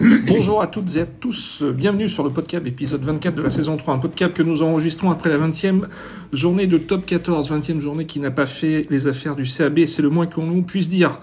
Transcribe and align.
Bonjour 0.00 0.62
à 0.62 0.66
toutes 0.66 0.96
et 0.96 1.02
à 1.02 1.06
tous, 1.06 1.62
bienvenue 1.62 2.08
sur 2.08 2.24
le 2.24 2.30
podcast 2.30 2.66
épisode 2.66 3.02
24 3.02 3.34
de 3.34 3.42
la 3.42 3.50
saison 3.50 3.76
3, 3.76 3.92
un 3.92 3.98
podcast 3.98 4.32
que 4.32 4.42
nous 4.42 4.62
enregistrons 4.62 5.10
après 5.10 5.28
la 5.28 5.36
20e 5.36 5.82
journée 6.32 6.66
de 6.66 6.78
top 6.78 7.04
14, 7.04 7.52
20e 7.52 7.80
journée 7.80 8.06
qui 8.06 8.18
n'a 8.18 8.30
pas 8.30 8.46
fait 8.46 8.86
les 8.88 9.08
affaires 9.08 9.36
du 9.36 9.44
CAB, 9.44 9.84
c'est 9.84 10.00
le 10.00 10.08
moins 10.08 10.26
qu'on 10.26 10.62
puisse 10.62 10.88
dire. 10.88 11.20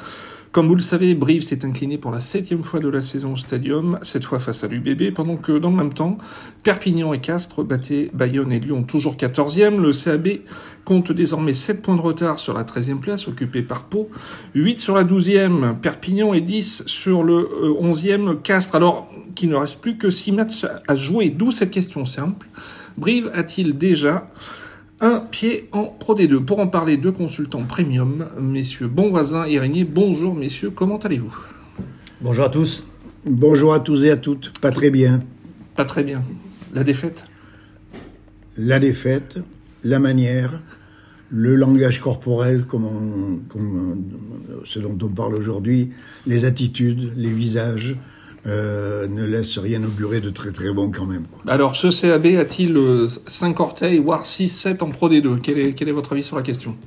Comme 0.51 0.67
vous 0.67 0.75
le 0.75 0.81
savez, 0.81 1.13
Brive 1.13 1.43
s'est 1.43 1.65
incliné 1.65 1.97
pour 1.97 2.11
la 2.11 2.19
septième 2.19 2.63
fois 2.63 2.79
de 2.79 2.87
la 2.87 3.01
saison 3.01 3.33
au 3.33 3.35
Stadium, 3.35 3.99
cette 4.01 4.23
fois 4.23 4.39
face 4.39 4.63
à 4.63 4.67
l'UBB, 4.67 5.13
pendant 5.13 5.35
que 5.35 5.57
dans 5.57 5.69
le 5.69 5.75
même 5.75 5.93
temps, 5.93 6.17
Perpignan 6.63 7.13
et 7.13 7.19
Castres 7.19 7.63
battaient 7.63 8.09
Bayonne 8.13 8.51
et 8.51 8.59
Lyon 8.59 8.83
toujours 8.83 9.15
14e. 9.15 9.77
Le 9.77 9.91
CAB 9.91 10.39
compte 10.85 11.11
désormais 11.11 11.53
7 11.53 11.81
points 11.81 11.95
de 11.95 12.01
retard 12.01 12.39
sur 12.39 12.53
la 12.53 12.63
13e 12.63 12.99
place, 12.99 13.27
occupée 13.27 13.61
par 13.61 13.83
Pau, 13.83 14.09
8 14.55 14.79
sur 14.79 14.95
la 14.95 15.03
12e 15.03 15.75
Perpignan 15.75 16.33
et 16.33 16.41
10 16.41 16.83
sur 16.85 17.23
le 17.23 17.47
11e 17.81 18.29
euh, 18.29 18.35
Castres. 18.35 18.75
Alors 18.75 19.09
qu'il 19.35 19.49
ne 19.49 19.55
reste 19.55 19.81
plus 19.81 19.97
que 19.97 20.09
6 20.09 20.31
matchs 20.31 20.65
à 20.87 20.95
jouer, 20.95 21.29
d'où 21.29 21.51
cette 21.51 21.71
question 21.71 22.05
simple. 22.05 22.47
Brive 22.97 23.29
a-t-il 23.35 23.77
déjà 23.77 24.25
un 24.99 25.19
pied 25.19 25.69
en 25.71 25.85
Pro 25.85 26.15
D2. 26.15 26.43
Pour 26.43 26.59
en 26.59 26.67
parler, 26.67 26.97
deux 26.97 27.11
consultants 27.11 27.63
premium, 27.63 28.29
messieurs 28.39 28.87
Bonvoisin 28.87 29.45
et 29.45 29.59
Régnier. 29.59 29.83
Bonjour 29.83 30.33
messieurs, 30.33 30.71
comment 30.71 30.97
allez-vous? 30.97 31.35
Bonjour 32.21 32.45
à 32.45 32.49
tous. 32.49 32.83
Bonjour 33.25 33.73
à 33.73 33.79
tous 33.79 34.03
et 34.03 34.09
à 34.09 34.17
toutes. 34.17 34.57
Pas 34.59 34.71
très 34.71 34.89
bien. 34.89 35.21
Pas 35.75 35.85
très 35.85 36.03
bien. 36.03 36.23
La 36.73 36.83
défaite? 36.83 37.25
La 38.57 38.79
défaite, 38.79 39.37
la 39.83 39.99
manière, 39.99 40.61
le 41.29 41.55
langage 41.55 41.99
corporel, 41.99 42.65
comme, 42.65 43.43
ce 44.65 44.79
dont 44.79 44.97
on 45.01 45.09
parle 45.09 45.35
aujourd'hui, 45.35 45.91
les 46.25 46.45
attitudes, 46.45 47.11
les 47.15 47.31
visages, 47.31 47.97
euh, 48.47 49.07
ne 49.09 49.25
laisse 49.25 49.57
rien 49.57 49.83
augurer 49.83 50.21
de 50.21 50.29
très 50.29 50.51
très 50.51 50.71
bon 50.71 50.89
quand 50.89 51.05
même. 51.05 51.25
Alors, 51.47 51.75
ce 51.75 51.87
CAB 51.89 52.27
a-t-il 52.37 52.77
5 53.27 53.59
euh, 53.59 53.63
orteils, 53.63 53.97
voire 53.97 54.25
6, 54.25 54.47
7 54.47 54.83
en 54.83 54.89
Pro 54.89 55.09
D2 55.09 55.39
quel 55.41 55.59
est, 55.59 55.73
quel 55.73 55.89
est 55.89 55.91
votre 55.91 56.13
avis 56.13 56.23
sur 56.23 56.37
la 56.37 56.43
question? 56.43 56.77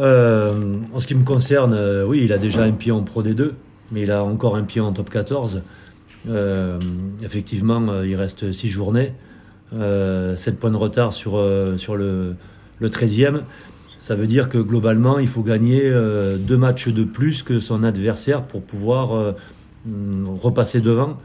Euh, 0.00 0.78
En 0.92 0.98
ce 0.98 1.06
qui 1.06 1.14
me 1.14 1.22
concerne, 1.22 1.78
oui, 2.04 2.22
il 2.24 2.32
a 2.32 2.38
déjà 2.38 2.64
un 2.64 2.72
pied 2.72 2.90
en 2.90 3.02
Pro 3.02 3.22
D2, 3.22 3.52
mais 3.92 4.02
il 4.02 4.10
a 4.10 4.24
encore 4.24 4.56
un 4.56 4.64
pied 4.64 4.80
en 4.80 4.92
Top 4.92 5.08
14. 5.08 5.62
effectivement, 7.22 8.02
il 8.02 8.16
reste 8.16 8.50
6 8.50 8.68
journées, 8.68 9.12
7 9.72 10.58
points 10.58 10.72
de 10.72 10.76
retard 10.76 11.12
sur, 11.12 11.40
sur 11.76 11.94
le, 11.94 12.34
le 12.80 12.88
13e. 12.88 13.42
Ça 14.00 14.16
veut 14.16 14.26
dire 14.26 14.48
que 14.48 14.58
globalement, 14.58 15.20
il 15.20 15.28
faut 15.28 15.42
gagner 15.42 15.92
deux 16.38 16.56
matchs 16.56 16.88
de 16.88 17.04
plus 17.04 17.44
que 17.44 17.60
son 17.60 17.84
adversaire 17.84 18.42
pour 18.42 18.62
pouvoir 18.62 19.34
repasser 19.86 20.80
devant. 20.80 21.18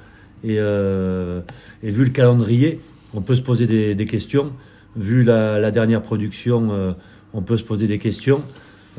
Euh, 0.46 1.42
et, 1.82 1.92
vu 1.92 2.06
le 2.06 2.10
calendrier, 2.10 2.80
on 3.14 3.22
peut 3.22 3.36
se 3.36 3.42
poser 3.42 3.96
des, 3.96 4.06
questions. 4.06 4.52
Vu 4.96 5.24
la, 5.24 5.72
dernière 5.72 6.02
production, 6.02 6.70
euh, 6.72 6.92
on 7.34 7.42
peut 7.42 7.58
se 7.58 7.64
poser 7.64 7.88
des 7.88 8.00
questions. 8.00 8.42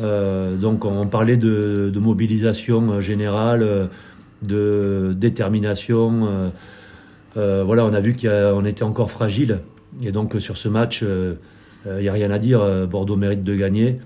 Euh, 0.01 0.57
donc 0.57 0.85
on, 0.85 1.07
parlait 1.07 1.37
de, 1.37 1.93
mobilisation 1.97 3.01
générale, 3.01 3.89
de 4.43 5.15
détermination. 5.17 6.51
voilà, 7.35 7.85
on 7.85 7.93
a 7.93 8.01
vu 8.01 8.17
qu'on 8.17 8.65
était 8.65 8.85
encore 8.85 9.11
fragile. 9.11 9.61
Et 10.03 10.13
donc 10.13 10.35
sur 10.39 10.57
ce 10.57 10.69
match, 10.69 11.05
il 11.87 12.01
n'y 12.01 12.09
a 12.09 12.13
rien 12.13 12.31
à 12.31 12.39
dire. 12.39 12.87
Bordeaux 12.89 13.17
mérite 13.17 13.45
de 13.45 13.55
gagner, 13.55 14.01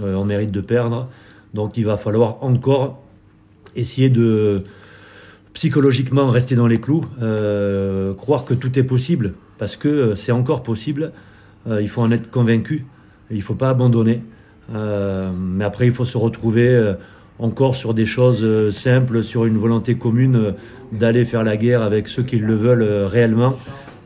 on 0.00 0.24
mérite 0.24 0.50
de 0.50 0.60
perdre. 0.60 1.08
Donc 1.54 1.76
il 1.76 1.84
va 1.84 1.96
falloir 1.96 2.42
encore 2.42 3.02
essayer 3.76 4.08
de, 4.08 4.64
psychologiquement 5.54 6.28
rester 6.28 6.56
dans 6.56 6.66
les 6.66 6.78
clous, 6.78 7.04
euh, 7.22 8.12
croire 8.12 8.44
que 8.44 8.54
tout 8.54 8.78
est 8.78 8.82
possible, 8.84 9.34
parce 9.56 9.76
que 9.76 9.88
euh, 9.88 10.14
c'est 10.16 10.32
encore 10.32 10.62
possible. 10.62 11.12
Euh, 11.68 11.80
il 11.80 11.88
faut 11.88 12.02
en 12.02 12.10
être 12.10 12.30
convaincu. 12.30 12.84
Il 13.30 13.38
ne 13.38 13.42
faut 13.42 13.54
pas 13.54 13.70
abandonner. 13.70 14.22
mais 14.70 15.64
après, 15.64 15.86
il 15.86 15.94
faut 15.94 16.04
se 16.04 16.18
retrouver 16.18 16.94
encore 17.38 17.74
sur 17.74 17.94
des 17.94 18.04
choses 18.04 18.70
simples, 18.70 19.24
sur 19.24 19.46
une 19.46 19.56
volonté 19.56 19.96
commune 19.96 20.54
d'aller 20.92 21.24
faire 21.24 21.42
la 21.42 21.56
guerre 21.56 21.82
avec 21.82 22.08
ceux 22.08 22.22
qui 22.22 22.38
le 22.38 22.54
veulent 22.54 23.06
réellement. 23.06 23.54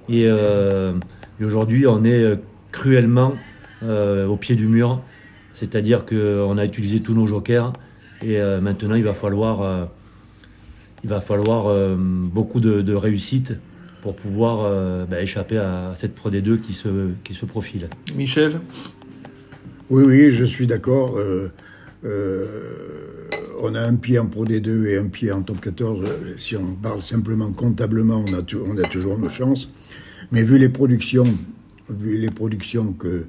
Et, 0.08 0.22
et 0.22 1.44
aujourd'hui, 1.44 1.86
on 1.88 2.04
est 2.04 2.38
cruellement 2.70 3.34
au 3.82 4.36
pied 4.36 4.54
du 4.54 4.68
mur. 4.68 5.00
C'est-à-dire 5.54 6.06
qu'on 6.06 6.56
a 6.56 6.64
utilisé 6.64 7.00
tous 7.00 7.14
nos 7.14 7.26
jokers. 7.26 7.72
Et 8.22 8.38
maintenant, 8.60 8.94
il 8.94 9.04
va 9.04 9.14
falloir 9.14 9.88
il 11.04 11.10
va 11.10 11.20
falloir 11.20 11.66
euh, 11.66 11.96
beaucoup 11.98 12.60
de, 12.60 12.94
réussite 12.94 13.54
pour 14.02 14.14
pouvoir 14.14 14.60
euh, 14.62 15.04
bah, 15.06 15.20
échapper 15.20 15.58
à 15.58 15.92
cette 15.94 16.14
Pro 16.14 16.30
D2 16.30 16.60
qui 16.60 16.74
se, 16.74 17.10
qui 17.24 17.34
se 17.34 17.46
profile. 17.46 17.88
Michel? 18.14 18.60
Oui, 19.90 20.04
oui, 20.06 20.30
je 20.32 20.44
suis 20.44 20.66
d'accord. 20.66 21.18
Euh, 21.18 21.48
on 23.60 23.74
a 23.74 23.80
un 23.80 23.96
pied 23.96 24.18
en 24.18 24.26
Pro 24.26 24.44
D2 24.44 24.86
et 24.86 24.98
un 24.98 25.06
pied 25.06 25.32
en 25.32 25.42
Top 25.42 25.60
14. 25.60 26.04
Si 26.36 26.56
on 26.56 26.74
parle 26.74 27.02
simplement 27.02 27.50
comptablement, 27.52 28.24
on 28.26 28.34
a, 28.34 28.42
on 28.64 28.78
a 28.78 28.88
toujours 28.88 29.18
nos 29.18 29.28
chances. 29.28 29.68
Mais 30.30 30.42
vu 30.42 30.58
les 30.58 30.68
productions, 30.68 31.26
vu 31.88 32.18
les 32.18 32.30
productions 32.30 32.92
que 32.92 33.26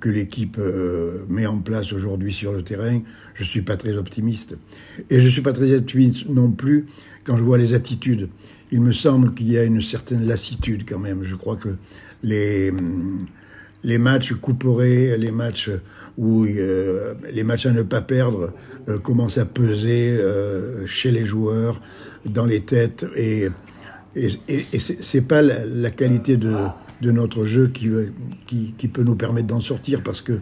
que 0.00 0.08
l'équipe 0.08 0.56
euh, 0.58 1.24
met 1.28 1.46
en 1.46 1.58
place 1.58 1.92
aujourd'hui 1.92 2.32
sur 2.32 2.52
le 2.52 2.62
terrain, 2.62 3.00
je 3.34 3.44
suis 3.44 3.62
pas 3.62 3.76
très 3.76 3.94
optimiste. 3.94 4.56
Et 5.10 5.20
je 5.20 5.28
suis 5.28 5.42
pas 5.42 5.52
très 5.52 5.74
optimiste 5.74 6.28
non 6.28 6.50
plus 6.50 6.86
quand 7.24 7.36
je 7.36 7.42
vois 7.42 7.58
les 7.58 7.74
attitudes. 7.74 8.28
Il 8.72 8.80
me 8.80 8.92
semble 8.92 9.34
qu'il 9.34 9.50
y 9.50 9.58
a 9.58 9.64
une 9.64 9.82
certaine 9.82 10.26
lassitude 10.26 10.84
quand 10.88 10.98
même. 10.98 11.24
Je 11.24 11.36
crois 11.36 11.56
que 11.56 11.76
les 12.22 12.72
les 13.84 13.98
matchs 13.98 14.32
couperés, 14.32 15.16
les 15.16 15.30
matchs 15.30 15.70
où 16.18 16.44
euh, 16.44 17.14
les 17.32 17.44
matchs 17.44 17.66
à 17.66 17.72
ne 17.72 17.82
pas 17.82 18.00
perdre 18.00 18.52
euh, 18.88 18.98
commencent 18.98 19.38
à 19.38 19.44
peser 19.44 20.18
chez 20.86 21.10
les 21.10 21.24
joueurs, 21.24 21.80
dans 22.24 22.46
les 22.46 22.62
têtes, 22.62 23.06
et, 23.14 23.48
et, 24.16 24.30
et, 24.48 24.80
c'est 24.80 25.20
pas 25.20 25.42
la, 25.42 25.90
qualité 25.90 26.36
de 26.36 26.56
de 27.02 27.10
notre 27.10 27.44
jeu 27.44 27.68
qui, 27.68 27.90
qui, 28.46 28.74
qui 28.76 28.88
peut 28.88 29.02
nous 29.02 29.16
permettre 29.16 29.46
d'en 29.46 29.60
sortir 29.60 30.02
parce 30.02 30.20
que 30.22 30.40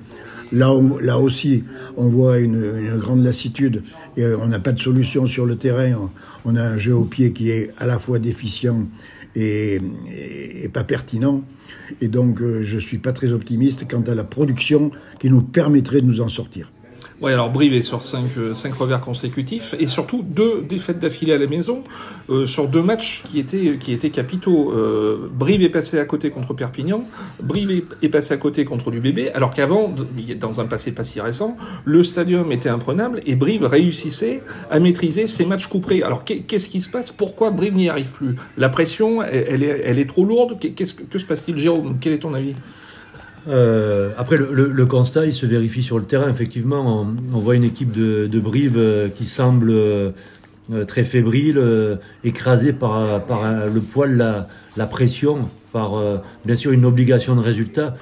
là, 0.53 0.72
là 1.00 1.19
aussi, 1.19 1.65
on 1.97 2.09
voit 2.09 2.38
une, 2.38 2.98
grande 2.98 3.25
lassitude 3.25 3.82
et 4.16 4.25
on 4.26 4.47
n'a 4.47 4.60
pas 4.60 4.72
de 4.72 4.81
solution 4.81 5.26
sur 5.26 5.47
le 5.47 5.56
terrain. 5.56 6.10
On 6.44 6.56
a 6.56 6.62
un 6.62 6.76
jeu 6.76 6.94
au 6.94 7.04
pied 7.04 7.32
qui 7.32 7.50
est 7.50 7.72
à 7.78 7.87
la 7.87 7.98
fois 7.98 8.19
déficient 8.19 8.87
et, 9.34 9.81
et, 10.62 10.69
pas 10.69 10.84
pertinent. 10.84 11.43
Et 12.00 12.09
donc, 12.09 12.41
euh, 12.41 12.62
je 12.62 12.78
suis 12.78 12.98
pas 12.98 13.12
très 13.12 13.32
optimiste 13.32 13.87
quant 13.91 14.03
à 14.03 14.14
la 14.14 14.25
production 14.25 14.91
qui 15.19 15.28
nous 15.28 15.43
permettrait 15.43 16.00
de 16.00 16.06
nous 16.06 16.20
en 16.20 16.28
sortir. 16.28 16.70
Oui, 17.20 17.32
alors 17.32 17.50
Brive 17.50 17.75
est 17.75 17.82
sur 17.82 18.02
5 18.02 18.25
cinq, 18.25 18.54
cinq 18.54 18.75
revers 18.75 19.00
consécutifs 19.00 19.75
et 19.78 19.86
surtout 19.86 20.22
deux 20.22 20.62
défaites 20.62 20.98
d'affilée 20.98 21.34
à 21.34 21.38
la 21.38 21.47
maison 21.47 21.84
euh, 22.28 22.44
sur 22.44 22.66
deux 22.69 22.82
matchs 22.82 23.22
qui 23.25 23.38
étaient, 23.38 23.78
qui 23.78 23.92
étaient 23.92 24.10
capitaux. 24.10 24.72
Euh, 24.72 25.30
Brive 25.32 25.62
est 25.62 25.69
passé 25.69 25.98
à 26.00 26.04
côté 26.06 26.30
contre 26.30 26.54
Perpignan, 26.54 27.04
Brive 27.41 27.84
est, 28.02 28.08
passé 28.08 28.34
à 28.34 28.36
côté 28.36 28.64
contre 28.64 28.91
du 28.91 29.00
bébé, 29.00 29.30
alors 29.30 29.54
qu'avant, 29.54 29.94
dans 30.41 30.60
un 30.60 30.66
passé 30.66 30.92
pas 30.92 31.04
si 31.04 31.20
récent, 31.20 31.56
le 31.84 32.02
stadium 32.02 32.50
était 32.50 32.69
imprenable 32.69 33.20
et 33.26 33.36
Brive 33.36 33.64
réussissait 33.64 34.42
à 34.70 34.81
maîtriser 34.81 35.28
ses 35.28 35.46
matchs 35.46 35.69
couperés. 35.69 36.02
Alors 36.02 36.25
qu'est-ce 36.25 36.69
qui 36.69 36.81
se 36.81 36.91
passe? 36.91 37.12
Pourquoi 37.12 37.50
Brive 37.50 37.75
n'y 37.75 37.88
arrive 37.88 38.10
plus? 38.10 38.34
La 38.56 38.69
pression, 38.69 39.22
elle, 39.22 39.62
est, 39.62 39.82
elle 39.84 40.00
est 40.00 40.08
trop 40.08 40.25
lourde? 40.25 40.58
Qu'est-ce 40.58 40.94
que 40.94 41.19
se 41.19 41.26
passe-t-il, 41.26 41.58
Jérôme 41.58 41.98
Quel 42.00 42.14
est 42.14 42.19
ton 42.19 42.34
avis? 42.34 42.54
Euh, 43.49 44.10
après, 44.16 44.37
le, 44.37 44.71
le, 44.72 44.87
constat, 44.87 45.27
il 45.27 45.34
se 45.34 45.47
vérifie 45.47 45.82
sur 45.82 45.99
le 45.99 46.05
terrain. 46.05 46.31
Effectivement, 46.31 47.03
on, 47.03 47.16
on 47.37 47.38
voit 47.38 47.56
une 47.56 47.65
équipe 47.65 47.93
de, 47.93 48.27
de 48.27 48.41
Brive 48.41 48.77
euh, 48.77 49.09
qui 49.09 49.27
semble 49.27 49.71
euh, 49.71 50.12
très 50.87 51.05
fébrile, 51.05 51.59
euh, 51.59 51.97
écrasée 52.22 52.73
par, 52.73 53.25
par 53.26 53.69
le 53.69 53.81
poids 53.81 54.08
de 54.08 54.17
la, 54.17 54.49
la 54.76 54.87
pression, 54.87 55.49
par 55.73 56.00
bien 56.44 56.56
sûr 56.56 56.73
une 56.73 56.85
obligation 56.85 57.35
de 57.35 57.41
résultat. 57.41 57.96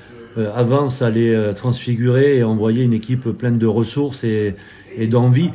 avant, 0.55 0.91
ça 0.91 1.07
allait 1.07 1.55
transfigurer 1.55 2.39
et 2.39 2.45
envoyer 2.45 2.85
une 2.85 2.93
équipe 2.93 3.31
pleine 3.31 3.59
de 3.59 3.67
ressources 3.67 4.25
et, 4.25 4.55
et 4.97 5.07
d'envie. 5.07 5.51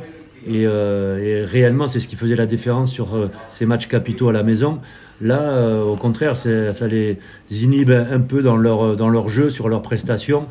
Et, 0.46 0.62
et, 0.62 1.44
réellement, 1.44 1.86
c'est 1.86 2.00
ce 2.00 2.08
qui 2.08 2.16
faisait 2.16 2.34
la 2.34 2.46
différence 2.46 2.90
sur 2.90 3.30
ces 3.50 3.66
matchs 3.66 3.86
capitaux 3.86 4.28
à 4.28 4.32
la 4.32 4.42
maison. 4.42 4.80
Là, 5.20 5.40
euh, 5.40 5.82
au 5.82 5.96
contraire, 5.96 6.36
ça 6.36 6.86
les 6.86 7.18
inhibe 7.50 7.90
un 7.90 8.20
peu 8.20 8.42
dans 8.42 8.56
leur, 8.56 8.96
dans 8.96 9.08
leur 9.08 9.28
jeu, 9.28 9.50
sur 9.50 9.68
leurs 9.68 9.82
prestations, 9.82 10.46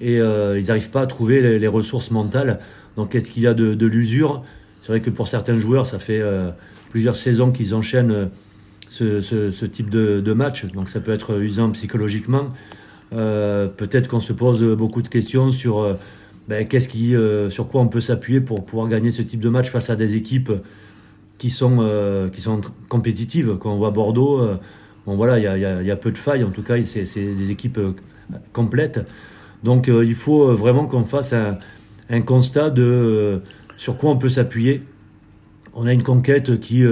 et 0.00 0.20
euh, 0.20 0.58
ils 0.58 0.66
n'arrivent 0.66 0.90
pas 0.90 1.02
à 1.02 1.06
trouver 1.06 1.58
les, 1.58 1.66
ressources 1.66 2.10
mentales. 2.10 2.60
Donc, 2.96 3.10
qu'est-ce 3.10 3.30
qu'il 3.30 3.42
y 3.42 3.46
a 3.46 3.54
de, 3.54 3.86
l'usure? 3.86 4.44
C'est 4.82 4.88
vrai 4.88 5.00
que 5.00 5.10
pour 5.10 5.26
certains 5.26 5.58
joueurs, 5.58 5.86
ça 5.86 5.98
fait 5.98 6.20
euh, 6.20 6.50
plusieurs 6.90 7.16
saisons 7.16 7.50
qu'ils 7.50 7.74
enchaînent 7.74 8.30
ce, 8.88 9.64
type 9.64 9.90
de, 9.90 10.32
match, 10.32 10.64
donc 10.66 10.88
ça 10.88 11.00
peut 11.00 11.12
être 11.12 11.40
usant 11.40 11.70
psychologiquement. 11.70 12.52
Peut-être 13.10 14.08
qu'on 14.08 14.20
se 14.20 14.32
pose 14.32 14.62
beaucoup 14.76 15.02
de 15.02 15.08
questions 15.08 15.50
sur 15.50 15.96
ben, 16.48 16.66
qu'est-ce 16.68 16.88
qui, 16.88 17.14
sur 17.50 17.68
quoi 17.68 17.80
on 17.80 17.88
peut 17.88 18.00
s'appuyer 18.00 18.40
pour 18.40 18.64
pouvoir 18.64 18.88
gagner 18.88 19.10
ce 19.10 19.22
type 19.22 19.40
de 19.40 19.48
match 19.48 19.70
face 19.70 19.90
à 19.90 19.96
des 19.96 20.14
équipes 20.14 20.52
qui 21.38 21.50
sont, 21.50 22.30
qui 22.32 22.40
sont 22.40 22.60
compétitives. 22.88 23.56
Quand 23.60 23.72
on 23.72 23.76
voit 23.76 23.90
Bordeaux, 23.90 24.40
bon 25.06 25.16
voilà, 25.16 25.38
il 25.38 25.60
y 25.60 25.90
a, 25.90 25.96
peu 25.96 26.10
de 26.10 26.18
failles. 26.18 26.44
En 26.44 26.50
tout 26.50 26.62
cas, 26.62 26.74
c'est 26.84 27.20
des 27.20 27.50
équipes 27.50 27.78
complètes. 28.52 29.04
Donc 29.64 29.88
il 29.88 30.14
faut 30.14 30.54
vraiment 30.56 30.86
qu'on 30.86 31.04
fasse 31.04 31.32
un, 31.32 31.58
un, 32.10 32.20
constat 32.22 32.70
de 32.70 33.42
sur 33.76 33.98
quoi 33.98 34.10
on 34.10 34.16
peut 34.16 34.30
s'appuyer. 34.30 34.82
On 35.74 35.86
a 35.86 35.92
une 35.92 36.02
conquête 36.02 36.58
qui 36.60 36.84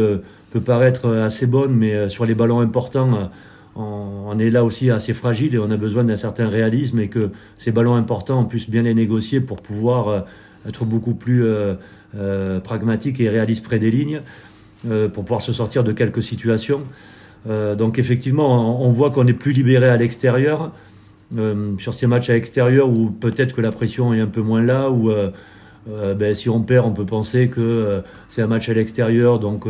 peut 0.50 0.60
paraître 0.60 1.08
assez 1.08 1.46
bonne, 1.46 1.74
mais 1.74 2.08
sur 2.10 2.26
les 2.26 2.34
ballons 2.34 2.60
importants, 2.60 3.30
on, 3.76 4.38
est 4.38 4.50
là 4.50 4.64
aussi 4.64 4.90
assez 4.90 5.12
fragile 5.12 5.54
et 5.54 5.58
on 5.58 5.70
a 5.70 5.76
besoin 5.76 6.04
d'un 6.04 6.16
certain 6.16 6.48
réalisme 6.48 7.00
et 7.00 7.08
que 7.08 7.30
ces 7.58 7.72
ballons 7.72 7.94
importants, 7.94 8.40
on 8.40 8.44
puisse 8.44 8.70
bien 8.70 8.82
les 8.82 8.94
négocier 8.94 9.40
pour 9.40 9.62
pouvoir 9.62 10.08
euh, 10.08 10.20
être 10.68 10.84
beaucoup 10.84 11.14
plus 11.14 11.44
euh, 12.16 12.56
euh, 12.56 12.60
pragmatique 12.60 13.20
et 13.20 13.28
réaliste 13.28 13.64
près 13.64 13.78
des 13.78 13.90
lignes, 13.90 14.20
pour 15.14 15.24
pouvoir 15.24 15.40
se 15.40 15.52
sortir 15.52 15.82
de 15.82 15.92
quelques 15.92 16.22
situations. 16.22 16.82
donc 17.48 17.98
effectivement, 17.98 18.82
on, 18.84 18.90
voit 18.90 19.10
qu'on 19.10 19.26
est 19.26 19.32
plus 19.32 19.52
libéré 19.52 19.88
à 19.88 19.96
l'extérieur. 19.96 20.72
sur 21.78 21.94
ces 21.94 22.06
matchs 22.06 22.28
à 22.28 22.34
l'extérieur 22.34 22.90
où 22.90 23.08
peut-être 23.08 23.54
que 23.54 23.62
la 23.62 23.72
pression 23.72 24.12
est 24.12 24.20
un 24.20 24.26
peu 24.26 24.42
moins 24.42 24.62
là, 24.62 24.90
où 24.90 25.10
ben, 25.86 26.34
si 26.34 26.50
on 26.50 26.60
perd, 26.60 26.86
on 26.86 26.92
peut 26.92 27.06
penser 27.06 27.48
que 27.48 28.02
c'est 28.28 28.42
un 28.42 28.46
match 28.46 28.68
à 28.68 28.74
l'extérieur, 28.74 29.38
donc 29.38 29.66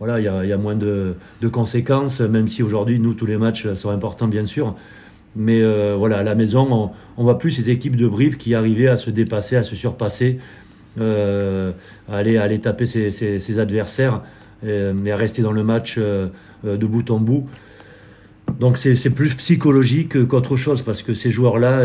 voilà, 0.00 0.18
il 0.18 0.48
y 0.48 0.52
a, 0.52 0.58
moins 0.58 0.74
de, 0.74 1.14
conséquences, 1.52 2.20
même 2.20 2.48
si 2.48 2.64
aujourd'hui, 2.64 2.98
nous, 2.98 3.14
tous 3.14 3.26
les 3.26 3.36
matchs 3.36 3.72
sont 3.74 3.90
importants, 3.90 4.26
bien 4.26 4.46
sûr. 4.46 4.74
Mais 5.36 5.62
euh, 5.62 5.94
voilà, 5.96 6.18
à 6.18 6.22
la 6.22 6.34
maison, 6.34 6.68
on, 6.70 6.90
on 7.16 7.22
voit 7.22 7.38
plus 7.38 7.52
ces 7.52 7.70
équipes 7.70 7.96
de 7.96 8.06
Brive 8.06 8.36
qui 8.36 8.54
arrivaient 8.54 8.88
à 8.88 8.96
se 8.96 9.10
dépasser, 9.10 9.54
à 9.54 9.62
se 9.62 9.76
surpasser, 9.76 10.38
euh, 11.00 11.72
à, 12.08 12.16
aller, 12.16 12.36
à 12.36 12.42
aller 12.42 12.60
taper 12.60 12.86
ses, 12.86 13.58
adversaires 13.58 14.22
et, 14.66 15.10
à 15.10 15.16
rester 15.16 15.42
dans 15.42 15.52
le 15.52 15.64
match 15.64 15.96
euh, 15.98 16.28
de 16.64 16.86
bout 16.86 17.10
en 17.10 17.18
bout. 17.18 17.44
Donc 18.60 18.76
c'est 18.76 19.10
plus 19.10 19.34
psychologique 19.34 20.26
qu'autre 20.26 20.56
chose 20.56 20.82
parce 20.82 21.02
que 21.02 21.14
ces 21.14 21.30
joueurs-là, 21.30 21.82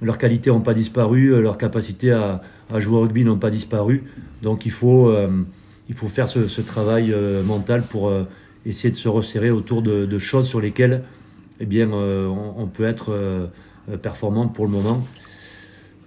leurs 0.00 0.18
qualités 0.18 0.50
n'ont 0.50 0.60
pas 0.60 0.74
disparu, 0.74 1.40
leurs 1.42 1.58
capacités 1.58 2.12
à, 2.12 2.42
jouer 2.78 2.96
au 2.96 3.00
rugby 3.00 3.24
n'ont 3.24 3.38
pas 3.38 3.50
disparu. 3.50 4.04
Donc 4.42 4.66
il 4.66 4.72
faut 4.72 5.12
il 5.88 5.94
faut 5.94 6.08
faire 6.08 6.28
ce, 6.28 6.60
travail 6.60 7.12
euh, 7.12 7.42
mental 7.42 7.82
pour 7.82 8.08
euh, 8.08 8.24
essayer 8.64 8.90
de 8.90 8.96
se 8.96 9.08
resserrer 9.08 9.50
autour 9.50 9.82
de, 9.82 10.18
choses 10.18 10.48
sur 10.48 10.60
lesquelles 10.60 11.02
eh 11.60 11.66
bien, 11.66 11.90
euh, 11.92 12.26
on, 12.26 12.66
peut 12.66 12.84
être 12.84 13.48
performant 14.02 14.48
pour 14.48 14.66
le 14.66 14.70
moment. 14.72 15.06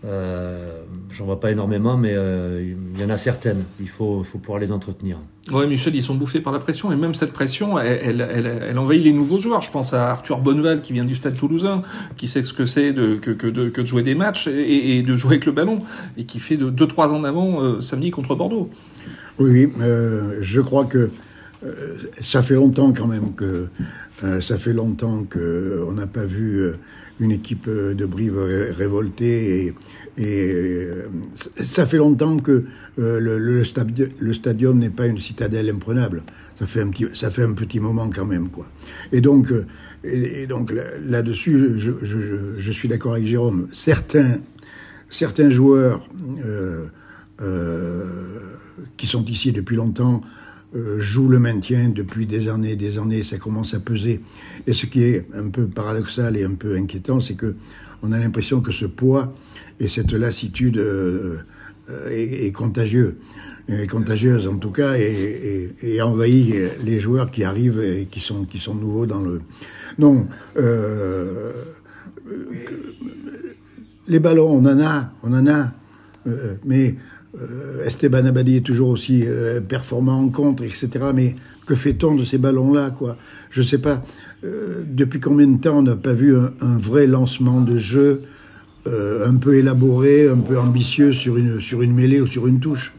J'en 0.03 1.25
vois 1.25 1.39
pas 1.39 1.51
énormément, 1.51 1.97
mais 1.97 2.13
il 2.13 3.01
y 3.01 3.03
en 3.03 3.09
a 3.09 3.17
certaines. 3.17 3.63
Il 3.79 3.89
faut, 3.89 4.23
faut 4.23 4.37
pouvoir 4.37 4.59
les 4.59 4.71
entretenir. 4.71 5.17
Oui, 5.51 5.67
Michel, 5.67 5.95
ils 5.95 6.03
sont 6.03 6.15
bouffés 6.15 6.41
par 6.41 6.53
la 6.53 6.59
pression, 6.59 6.91
et 6.91 6.95
même 6.95 7.13
cette 7.13 7.33
pression, 7.33 7.79
elle, 7.79 8.21
elle, 8.21 8.45
elle, 8.45 8.77
envahit 8.77 9.03
les 9.03 9.11
nouveaux 9.11 9.39
joueurs. 9.39 9.61
Je 9.61 9.71
pense 9.71 9.93
à 9.93 10.11
Arthur 10.11 10.39
Bonneval, 10.39 10.81
qui 10.81 10.93
vient 10.93 11.05
du 11.05 11.15
Stade 11.15 11.35
Toulousain, 11.35 11.81
qui 12.17 12.27
sait 12.27 12.43
ce 12.43 12.53
que 12.53 12.65
c'est 12.65 12.93
de, 12.93 13.15
que, 13.15 13.31
que, 13.31 13.47
de, 13.47 13.69
que 13.69 13.81
de 13.81 13.85
jouer 13.85 14.03
des 14.03 14.15
matchs 14.15 14.47
et, 14.47 15.01
de 15.01 15.17
jouer 15.17 15.31
avec 15.31 15.45
le 15.45 15.51
ballon, 15.51 15.81
et 16.17 16.23
qui 16.23 16.39
fait 16.39 16.57
de 16.57 16.69
2-3 16.69 17.09
ans 17.09 17.23
avant 17.23 17.81
samedi 17.81 18.11
contre 18.11 18.35
Bordeaux. 18.35 18.69
Oui, 19.39 19.71
euh, 19.79 20.39
je 20.41 20.59
crois 20.59 20.85
que 20.85 21.09
euh, 21.65 21.95
ça 22.21 22.41
fait 22.43 22.55
longtemps 22.55 22.91
quand 22.91 23.07
même 23.07 23.33
que 23.35 23.67
euh, 24.23 24.41
ça 24.41 24.57
fait 24.57 24.73
longtemps 24.73 25.23
que 25.23 25.83
on 25.87 25.93
n'a 25.93 26.07
pas 26.07 26.25
vu 26.25 26.73
une 27.19 27.31
équipe 27.31 27.69
de 27.69 28.05
Brive 28.05 28.37
révoltée 28.37 29.65
et, 29.65 29.73
et 30.17 30.87
ça 31.57 31.85
fait 31.85 31.97
longtemps 31.97 32.37
que 32.37 32.65
le, 32.97 33.37
le, 33.37 33.63
stadium 34.33 34.77
n'est 34.77 34.89
pas 34.89 35.07
une 35.07 35.19
citadelle 35.19 35.69
imprenable. 35.69 36.23
Ça 36.57 36.65
fait 36.65 36.81
un 36.81 37.53
petit, 37.53 37.79
moment 37.79 38.09
quand 38.13 38.25
même 38.25 38.49
quoi. 38.49 38.67
Et 39.11 39.21
donc, 39.21 39.51
là-dessus, 40.03 41.79
je, 41.79 42.71
suis 42.71 42.87
d'accord 42.87 43.13
avec 43.13 43.25
Jérôme. 43.25 43.67
Certains, 43.71 44.39
joueurs. 45.49 46.07
Euh, 47.41 48.39
qui 48.97 49.07
sont 49.07 49.23
ici 49.25 49.51
depuis 49.51 49.75
longtemps 49.75 50.21
euh, 50.75 50.99
jouent 50.99 51.29
le 51.29 51.39
maintien 51.39 51.89
depuis 51.89 52.25
des 52.25 52.47
années, 52.47 52.75
des 52.75 52.97
années, 52.97 53.23
ça 53.23 53.37
commence 53.37 53.73
à 53.73 53.79
peser. 53.79 54.21
Et 54.67 54.73
ce 54.73 54.85
qui 54.85 55.03
est 55.03 55.25
un 55.33 55.49
peu 55.49 55.67
paradoxal 55.67 56.37
et 56.37 56.43
un 56.43 56.53
peu 56.53 56.75
inquiétant, 56.75 57.19
c'est 57.19 57.33
que 57.33 57.55
on 58.03 58.11
a 58.11 58.19
l'impression 58.19 58.61
que 58.61 58.71
ce 58.71 58.85
poids 58.85 59.33
et 59.79 59.87
cette 59.87 60.13
lassitude 60.13 60.77
euh, 60.77 61.39
est, 62.11 62.51
contagieux, 62.51 63.17
contagieuse 63.89 64.47
en 64.47 64.57
tout 64.57 64.71
cas, 64.71 64.95
et, 64.97 65.73
et, 65.81 66.01
envahit 66.01 66.53
les 66.85 66.99
joueurs 66.99 67.31
qui 67.31 67.43
arrivent 67.43 67.81
et 67.81 68.07
qui 68.09 68.19
sont 68.19 68.45
qui 68.45 68.59
sont 68.59 68.75
nouveaux 68.75 69.07
dans 69.07 69.21
le. 69.21 69.41
Non. 69.97 70.27
les 74.07 74.19
ballons, 74.19 74.49
on 74.49 74.65
en 74.65 74.79
a, 74.79 75.13
on 75.23 75.33
en 75.33 75.47
a, 75.47 75.73
mais 76.63 76.89
euh, 76.89 76.93
Esteban 77.85 78.25
Abadi 78.25 78.57
est 78.57 78.65
toujours 78.65 78.89
aussi 78.89 79.23
euh, 79.25 79.61
performant 79.61 80.19
en 80.19 80.29
contre, 80.29 80.63
etc. 80.63 80.89
Mais 81.13 81.35
que 81.65 81.75
fait-on 81.75 82.15
de 82.15 82.23
ces 82.23 82.37
ballons-là, 82.37 82.89
quoi? 82.91 83.17
Je 83.51 83.61
sais 83.61 83.77
pas. 83.77 84.03
Euh, 84.43 84.83
depuis 84.87 85.19
combien 85.19 85.47
de 85.47 85.57
temps 85.59 85.77
on 85.79 85.83
n'a 85.83 85.95
pas 85.95 86.13
vu 86.13 86.35
un, 86.35 86.77
vrai 86.79 87.07
lancement 87.07 87.61
de 87.61 87.77
jeu 87.77 88.23
un 88.87 89.35
peu 89.35 89.55
élaboré, 89.55 90.27
un 90.27 90.37
peu 90.37 90.57
ambitieux 90.57 91.13
sur 91.13 91.37
une 91.37 91.61
sur 91.61 91.83
une 91.83 91.93
mêlée 91.93 92.21
ou 92.21 92.25
sur 92.25 92.47
une 92.47 92.59
touche? 92.59 92.91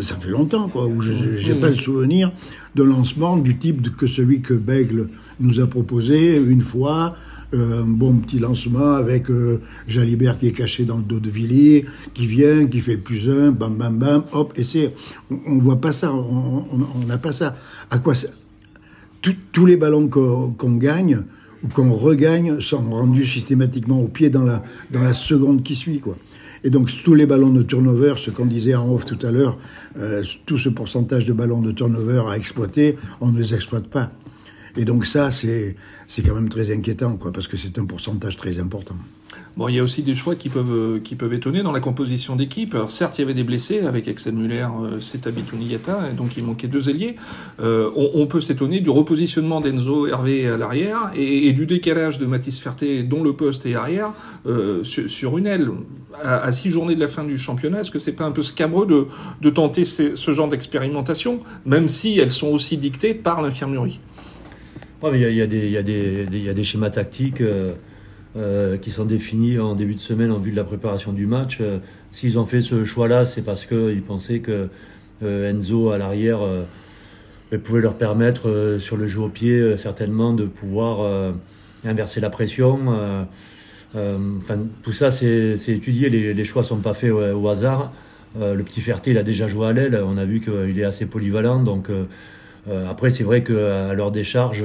Ça 0.00 0.16
fait 0.16 0.30
longtemps, 0.30 0.68
quoi, 0.68 0.86
où 0.86 1.02
je 1.02 1.12
n'ai 1.52 1.60
pas 1.60 1.68
le 1.68 1.74
souvenir 1.74 2.32
de 2.74 2.82
lancement 2.82 3.36
du 3.36 3.58
type 3.58 3.94
que 3.94 4.06
celui 4.06 4.40
que 4.40 4.54
Bègle 4.54 5.08
nous 5.40 5.60
a 5.60 5.66
proposé 5.66 6.36
une 6.36 6.62
fois, 6.62 7.16
un 7.54 7.84
bon 7.84 8.14
petit 8.16 8.38
lancement 8.38 8.94
avec 8.94 9.30
euh, 9.30 9.60
Jalibert 9.86 10.38
qui 10.38 10.48
est 10.48 10.52
caché 10.52 10.84
dans 10.84 10.96
le 10.96 11.02
dos 11.02 11.20
de 11.20 11.30
Villiers, 11.30 11.84
qui 12.12 12.26
vient, 12.26 12.66
qui 12.66 12.80
fait 12.80 12.94
le 12.94 13.00
plus 13.00 13.30
un, 13.30 13.50
bam 13.50 13.74
bam 13.76 13.98
bam, 13.98 14.24
hop, 14.32 14.52
et 14.56 14.64
c'est, 14.64 14.94
on, 15.30 15.56
ne 15.56 15.60
voit 15.62 15.80
pas 15.80 15.92
ça, 15.92 16.12
on 16.12 17.06
n'a 17.06 17.18
pas 17.18 17.32
ça. 17.32 17.54
À 17.90 17.98
quoi 17.98 18.14
ça 18.14 18.28
Tous 19.52 19.66
les 19.66 19.76
ballons 19.76 20.08
qu'on 20.08 20.76
gagne 20.76 21.22
ou 21.62 21.68
qu'on 21.68 21.92
regagne 21.92 22.60
sont 22.60 22.82
rendus 22.90 23.26
systématiquement 23.26 24.00
au 24.00 24.08
pied 24.08 24.30
dans 24.30 24.44
la, 24.44 24.62
dans 24.90 25.02
la 25.02 25.14
seconde 25.14 25.62
qui 25.62 25.74
suit, 25.74 26.00
quoi. 26.00 26.16
Et 26.64 26.70
donc 26.70 26.90
tous 27.04 27.14
les 27.14 27.26
ballons 27.26 27.50
de 27.50 27.62
turnover, 27.62 28.14
ce 28.16 28.30
qu'on 28.30 28.46
disait 28.46 28.74
en 28.74 28.90
off 28.90 29.04
tout 29.04 29.18
à 29.24 29.30
l'heure, 29.30 29.58
euh, 29.98 30.24
tout 30.46 30.56
ce 30.56 30.70
pourcentage 30.70 31.26
de 31.26 31.34
ballons 31.34 31.60
de 31.60 31.72
turnover 31.72 32.22
à 32.26 32.38
exploiter, 32.38 32.96
on 33.20 33.32
ne 33.32 33.38
les 33.38 33.54
exploite 33.54 33.86
pas. 33.88 34.10
Et 34.76 34.84
donc 34.84 35.06
ça, 35.06 35.30
c'est 35.30 35.76
quand 36.26 36.34
même 36.34 36.48
très 36.48 36.72
inquiétant, 36.74 37.16
quoi, 37.16 37.32
parce 37.32 37.48
que 37.48 37.56
c'est 37.56 37.78
un 37.78 37.84
pourcentage 37.84 38.36
très 38.36 38.58
important. 38.58 38.96
Bon, 39.56 39.68
il 39.68 39.76
y 39.76 39.78
a 39.78 39.82
aussi 39.82 40.02
des 40.02 40.14
choix 40.14 40.34
qui 40.34 40.48
peuvent 40.48 40.72
euh, 40.72 40.98
qui 40.98 41.14
peuvent 41.14 41.32
étonner 41.32 41.62
dans 41.62 41.70
la 41.70 41.80
composition 41.80 42.34
d'équipe. 42.34 42.74
Alors 42.74 42.90
certes, 42.90 43.18
il 43.18 43.22
y 43.22 43.24
avait 43.24 43.34
des 43.34 43.44
blessés 43.44 43.80
avec 43.80 44.08
Axel 44.08 44.34
Muller, 44.34 44.66
euh, 44.82 45.00
Setabitou 45.00 45.56
Nigata, 45.56 46.10
et 46.10 46.14
donc 46.14 46.36
il 46.36 46.44
manquait 46.44 46.66
deux 46.66 46.88
ailiers. 46.88 47.14
Euh, 47.60 47.90
on, 47.94 48.26
peut 48.26 48.40
s'étonner 48.40 48.80
du 48.80 48.90
repositionnement 48.90 49.60
d'Enzo 49.60 50.06
Hervé 50.08 50.48
à 50.48 50.56
l'arrière 50.56 51.12
et, 51.14 51.52
du 51.52 51.66
décalage 51.66 52.18
de 52.18 52.26
Mathis 52.26 52.60
Ferté, 52.60 53.02
dont 53.02 53.22
le 53.22 53.34
poste 53.34 53.66
est 53.66 53.74
arrière, 53.74 54.12
sur, 54.82 55.38
une 55.38 55.46
aile. 55.46 55.70
À, 56.22 56.50
six 56.50 56.70
journées 56.70 56.94
de 56.94 57.00
la 57.00 57.06
fin 57.06 57.22
du 57.22 57.38
championnat, 57.38 57.80
est-ce 57.80 57.90
que 57.90 57.98
c'est 57.98 58.12
pas 58.12 58.24
un 58.24 58.32
peu 58.32 58.42
scabreux 58.42 58.86
de, 58.86 59.06
de 59.40 59.50
tenter 59.50 59.84
ce 59.84 60.32
genre 60.32 60.48
d'expérimentation, 60.48 61.40
même 61.66 61.86
si 61.86 62.18
elles 62.18 62.32
sont 62.32 62.48
aussi 62.48 62.76
dictées 62.76 63.14
par 63.14 63.42
l'infirmerie? 63.42 64.00
Il 65.12 65.34
y, 65.34 65.76
a, 65.76 66.54
des 66.54 66.64
schémas 66.64 66.90
tactiques 66.90 67.40
euh, 67.40 67.74
euh, 68.36 68.76
qui 68.78 68.90
sont 68.90 69.04
définis 69.04 69.58
en 69.58 69.74
début 69.74 69.94
de 69.94 70.00
semaine 70.00 70.30
en 70.30 70.38
vue 70.38 70.50
de 70.50 70.56
la 70.56 70.64
préparation 70.64 71.12
du 71.12 71.26
match. 71.26 71.58
Euh, 71.60 71.78
s'ils 72.10 72.38
ont 72.38 72.46
fait 72.46 72.60
ce 72.60 72.84
choix-là, 72.84 73.26
c'est 73.26 73.42
parce 73.42 73.66
qu'ils 73.66 74.02
pensaient 74.02 74.40
que 74.40 74.68
Enzo 75.22 75.90
à 75.90 75.98
l'arrière 75.98 76.40
pouvait 77.64 77.80
leur 77.80 77.94
permettre 77.94 78.76
sur 78.78 78.96
le 78.96 79.06
jeu 79.06 79.20
au 79.20 79.28
pied 79.30 79.76
certainement 79.78 80.34
de 80.34 80.44
pouvoir 80.44 81.32
inverser 81.84 82.20
la 82.20 82.28
pression. 82.28 83.16
tout 83.94 84.92
ça, 84.92 85.10
c'est 85.10 85.56
étudié. 85.68 86.10
Les, 86.10 86.44
choix 86.44 86.62
sont 86.62 86.76
pas 86.76 86.92
faits 86.94 87.10
au, 87.10 87.48
hasard. 87.48 87.92
le 88.38 88.62
petit 88.62 88.82
Ferté, 88.82 89.12
il 89.12 89.18
a 89.18 89.22
déjà 89.22 89.48
joué 89.48 89.66
à 89.66 89.72
l'aile. 89.72 89.98
On 90.04 90.18
a 90.18 90.24
vu 90.26 90.40
qu'il 90.40 90.78
est 90.78 90.84
assez 90.84 91.06
polyvalent. 91.06 91.62
Donc, 91.62 91.88
après, 92.66 93.10
c'est 93.10 93.24
vrai 93.24 93.42
qu'à 93.42 93.92
l'heure 93.94 94.10
des 94.10 94.24
charges, 94.24 94.64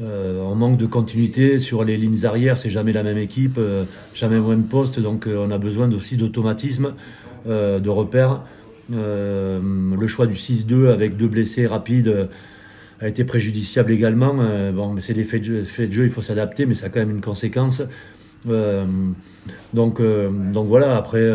euh, 0.00 0.40
on 0.40 0.54
manque 0.54 0.78
de 0.78 0.86
continuité 0.86 1.58
sur 1.58 1.84
les 1.84 1.96
lignes 1.96 2.24
arrières. 2.24 2.58
C'est 2.58 2.70
jamais 2.70 2.92
la 2.92 3.02
même 3.02 3.18
équipe, 3.18 3.56
euh, 3.58 3.84
jamais 4.14 4.36
le 4.36 4.42
même 4.42 4.64
poste. 4.64 5.00
Donc, 5.00 5.26
on 5.26 5.50
a 5.50 5.58
besoin 5.58 5.90
aussi 5.92 6.16
d'automatisme, 6.16 6.94
de 7.46 7.88
repères. 7.88 8.42
le 8.90 10.06
choix 10.06 10.26
du 10.26 10.36
6-2 10.36 10.88
avec 10.92 11.16
deux 11.16 11.28
blessés 11.28 11.66
rapides 11.66 12.28
a 13.00 13.08
été 13.08 13.24
préjudiciable 13.24 13.90
également. 13.90 14.34
bon, 14.72 14.96
c'est 15.00 15.14
des 15.14 15.24
faits 15.24 15.42
de, 15.42 15.64
jeu, 15.64 16.04
il 16.04 16.10
faut 16.10 16.22
s'adapter, 16.22 16.66
mais 16.66 16.74
ça 16.74 16.86
a 16.86 16.88
quand 16.88 17.00
même 17.00 17.10
une 17.10 17.20
conséquence. 17.20 17.82
donc, 18.46 20.00
donc 20.00 20.68
voilà. 20.68 20.96
Après, 20.96 21.28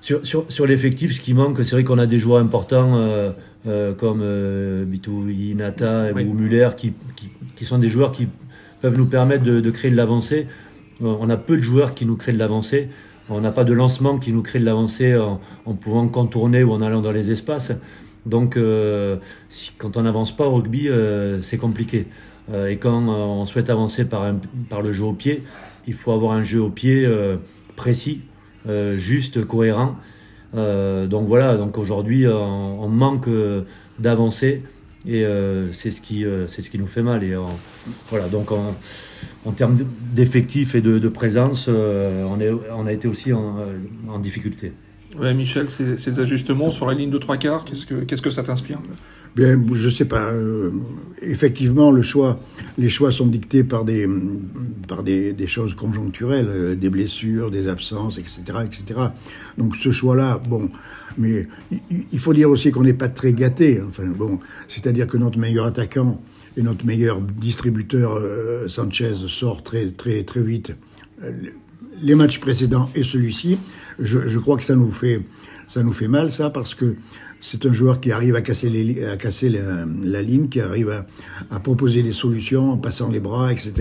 sur, 0.00 0.24
sur, 0.24 0.50
sur 0.50 0.66
l'effectif, 0.66 1.14
ce 1.14 1.20
qui 1.20 1.34
manque, 1.34 1.58
c'est 1.64 1.72
vrai 1.72 1.84
qu'on 1.84 1.98
a 1.98 2.06
des 2.06 2.18
joueurs 2.18 2.40
importants 2.40 2.96
euh, 2.96 3.32
euh, 3.66 3.92
comme 3.94 4.20
euh, 4.22 4.84
Bitou 4.84 5.28
Inata 5.28 6.12
ou 6.12 6.32
Muller 6.32 6.70
qui, 6.76 6.94
qui, 7.16 7.28
qui, 7.56 7.64
sont 7.64 7.78
des 7.78 7.88
joueurs 7.88 8.12
qui 8.12 8.28
peuvent 8.80 8.96
nous 8.96 9.06
permettre 9.06 9.44
de, 9.44 9.60
de 9.60 9.70
créer 9.70 9.90
de 9.90 9.96
l'avancée. 9.96 10.46
On 11.02 11.28
a 11.30 11.36
peu 11.36 11.56
de 11.56 11.62
joueurs 11.62 11.94
qui 11.94 12.06
nous 12.06 12.16
créent 12.16 12.32
de 12.32 12.38
l'avancée. 12.38 12.88
On 13.28 13.40
n'a 13.40 13.52
pas 13.52 13.64
de 13.64 13.72
lancement 13.72 14.18
qui 14.18 14.32
nous 14.32 14.42
crée 14.42 14.58
de 14.58 14.64
l'avancée 14.64 15.16
en, 15.16 15.40
en, 15.64 15.74
pouvant 15.74 16.08
contourner 16.08 16.64
ou 16.64 16.72
en 16.72 16.82
allant 16.82 17.00
dans 17.00 17.12
les 17.12 17.30
espaces. 17.30 17.72
Donc, 18.26 18.56
euh, 18.56 19.16
si, 19.50 19.72
quand 19.78 19.96
on 19.96 20.02
n'avance 20.02 20.34
pas 20.36 20.46
au 20.46 20.56
rugby, 20.56 20.88
euh, 20.88 21.40
c'est 21.42 21.56
compliqué. 21.56 22.06
Euh, 22.52 22.68
et 22.68 22.76
quand 22.76 23.08
on 23.08 23.46
souhaite 23.46 23.70
avancer 23.70 24.04
par, 24.04 24.24
un, 24.24 24.40
par 24.68 24.82
le 24.82 24.92
jeu 24.92 25.04
au 25.04 25.12
pied, 25.12 25.42
il 25.86 25.94
faut 25.94 26.12
avoir 26.12 26.32
un 26.32 26.42
jeu 26.42 26.60
au 26.60 26.70
pied 26.70 27.08
précis, 27.76 28.20
juste, 28.96 29.44
cohérent. 29.44 29.96
donc 30.54 31.28
voilà, 31.28 31.56
donc 31.56 31.78
aujourd'hui, 31.78 32.26
on, 32.26 32.84
on, 32.84 32.88
manque 32.88 33.28
d'avancer 33.98 34.62
et 35.06 35.24
c'est 35.72 35.90
ce 35.90 36.00
qui 36.00 36.22
ce 36.24 36.70
qui 36.70 36.78
nous 36.78 36.86
fait 36.86 37.02
mal. 37.02 37.24
Et 37.24 37.34
voilà, 38.10 38.28
donc 38.28 38.52
on, 38.52 38.74
en 39.46 39.52
termes 39.52 39.78
d'effectifs 40.14 40.74
et 40.74 40.80
de, 40.80 41.08
présence, 41.08 41.66
euh, 41.68 42.24
on, 42.24 42.40
est, 42.40 42.50
on, 42.72 42.86
a 42.86 42.92
été 42.92 43.08
aussi 43.08 43.32
en, 43.32 43.56
en 44.08 44.18
difficulté. 44.18 44.72
Michel, 45.18 45.68
ces, 45.68 45.96
ces, 45.96 46.20
ajustements 46.20 46.70
sur 46.70 46.86
la 46.86 46.94
ligne 46.94 47.10
de 47.10 47.18
trois 47.18 47.36
quarts, 47.36 47.64
qu'est-ce 47.64 47.84
que, 47.84 48.04
qu'est-ce 48.04 48.22
que 48.22 48.30
ça 48.30 48.42
t'inspire? 48.42 48.78
Bien, 49.36 49.62
je 49.72 49.88
sais 49.88 50.06
pas. 50.06 50.32
Euh, 50.32 50.72
effectivement, 51.22 51.92
les 51.92 52.02
choix 52.02 53.12
sont 53.12 53.26
dictés 53.26 53.62
par 53.62 53.84
des, 53.84 54.08
choses 55.46 55.74
conjoncturelles, 55.74 56.48
euh, 56.48 56.74
des 56.74 56.90
blessures, 56.90 57.50
des 57.50 57.68
absences, 57.68 58.18
etc., 58.18 58.40
etc. 58.64 59.00
Donc 59.56 59.76
ce 59.76 59.92
choix-là, 59.92 60.40
bon, 60.48 60.68
mais 61.16 61.46
il, 61.90 62.18
faut 62.18 62.34
dire 62.34 62.50
aussi 62.50 62.72
qu'on 62.72 62.82
n'est 62.82 62.92
pas 62.94 63.08
très 63.08 63.32
gâté. 63.32 63.80
Enfin, 63.88 64.06
bon, 64.06 64.40
c'est-à-dire 64.66 65.06
que 65.06 65.16
notre 65.16 65.38
meilleur 65.38 65.66
attaquant 65.66 66.20
et 66.56 66.62
notre 66.62 66.84
meilleur 66.84 67.20
distributeur 67.20 68.14
euh, 68.16 68.66
Sanchez 68.66 69.14
sort 69.28 69.62
très 69.62 69.90
très 69.92 70.24
très 70.24 70.40
vite 70.40 70.72
les 72.02 72.14
matchs 72.14 72.40
précédents 72.40 72.90
et 72.94 73.02
celui-ci. 73.02 73.58
Je, 73.98 74.28
je, 74.28 74.38
crois 74.38 74.56
que 74.56 74.64
ça 74.64 74.74
nous 74.74 74.90
fait 74.90 75.20
ça 75.66 75.82
nous 75.82 75.92
fait 75.92 76.08
mal 76.08 76.30
ça 76.30 76.50
parce 76.50 76.74
que 76.74 76.96
c'est 77.40 77.64
un 77.64 77.72
joueur 77.72 78.00
qui 78.00 78.12
arrive 78.12 78.36
à 78.36 78.42
casser, 78.42 78.68
la, 78.68 80.22
ligne, 80.22 80.48
qui 80.48 80.60
arrive 80.60 80.90
à, 81.50 81.60
proposer 81.60 82.02
des 82.02 82.12
solutions 82.12 82.72
en 82.72 82.76
passant 82.76 83.10
les 83.10 83.20
bras, 83.20 83.50
etc. 83.50 83.72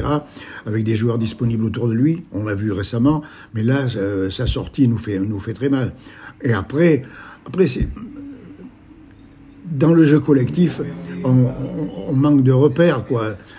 Avec 0.65 0.85
des 0.85 0.95
joueurs 0.95 1.17
disponibles 1.17 1.65
autour 1.65 1.89
de 1.89 1.93
lui. 1.93 2.23
On 2.31 2.45
l'a 2.45 2.55
vu 2.55 2.71
récemment, 2.71 3.21
mais 3.53 3.63
là, 3.63 3.87
euh, 3.97 4.29
sa 4.29 4.47
sortie 4.47 4.87
nous 4.87 4.97
fait, 4.97 5.53
très 5.53 5.69
mal. 5.69 5.93
Et 6.41 6.53
après, 6.53 7.03
après 7.45 7.67
dans 9.69 9.93
le 9.93 10.03
jeu 10.03 10.19
collectif, 10.19 10.81
on, 11.23 12.13
manque 12.13 12.43
de 12.43 12.51
repères. 12.51 13.03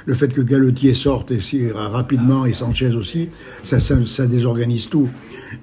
Le 0.07 0.14
fait 0.14 0.33
que 0.33 0.40
Galetier 0.40 0.95
sorte 0.95 1.30
et 1.30 1.73
rapidement 1.73 2.47
et 2.47 2.52
Sanchez 2.52 2.95
aussi, 2.95 3.28
ça, 3.62 3.78
ça, 3.80 4.26
désorganise 4.26 4.88
tout. 4.88 5.09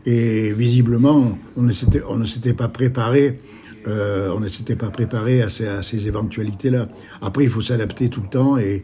Et 0.06 0.54
visiblement, 0.54 1.38
on 1.58 1.64
ne 1.64 1.74
s'était 1.74 2.54
pas 2.54 2.68
préparé. 2.70 3.40
Euh, 3.88 4.34
on 4.36 4.40
ne 4.40 4.50
s'était 4.50 4.76
pas 4.76 4.90
préparé 4.90 5.42
à 5.42 5.50
ces, 5.50 6.08
éventualités-là. 6.08 6.88
Après, 7.22 7.44
il 7.44 7.50
faut 7.50 7.62
s'adapter 7.62 8.10
tout 8.10 8.22
le 8.22 8.28
temps 8.28 8.58
et, 8.58 8.84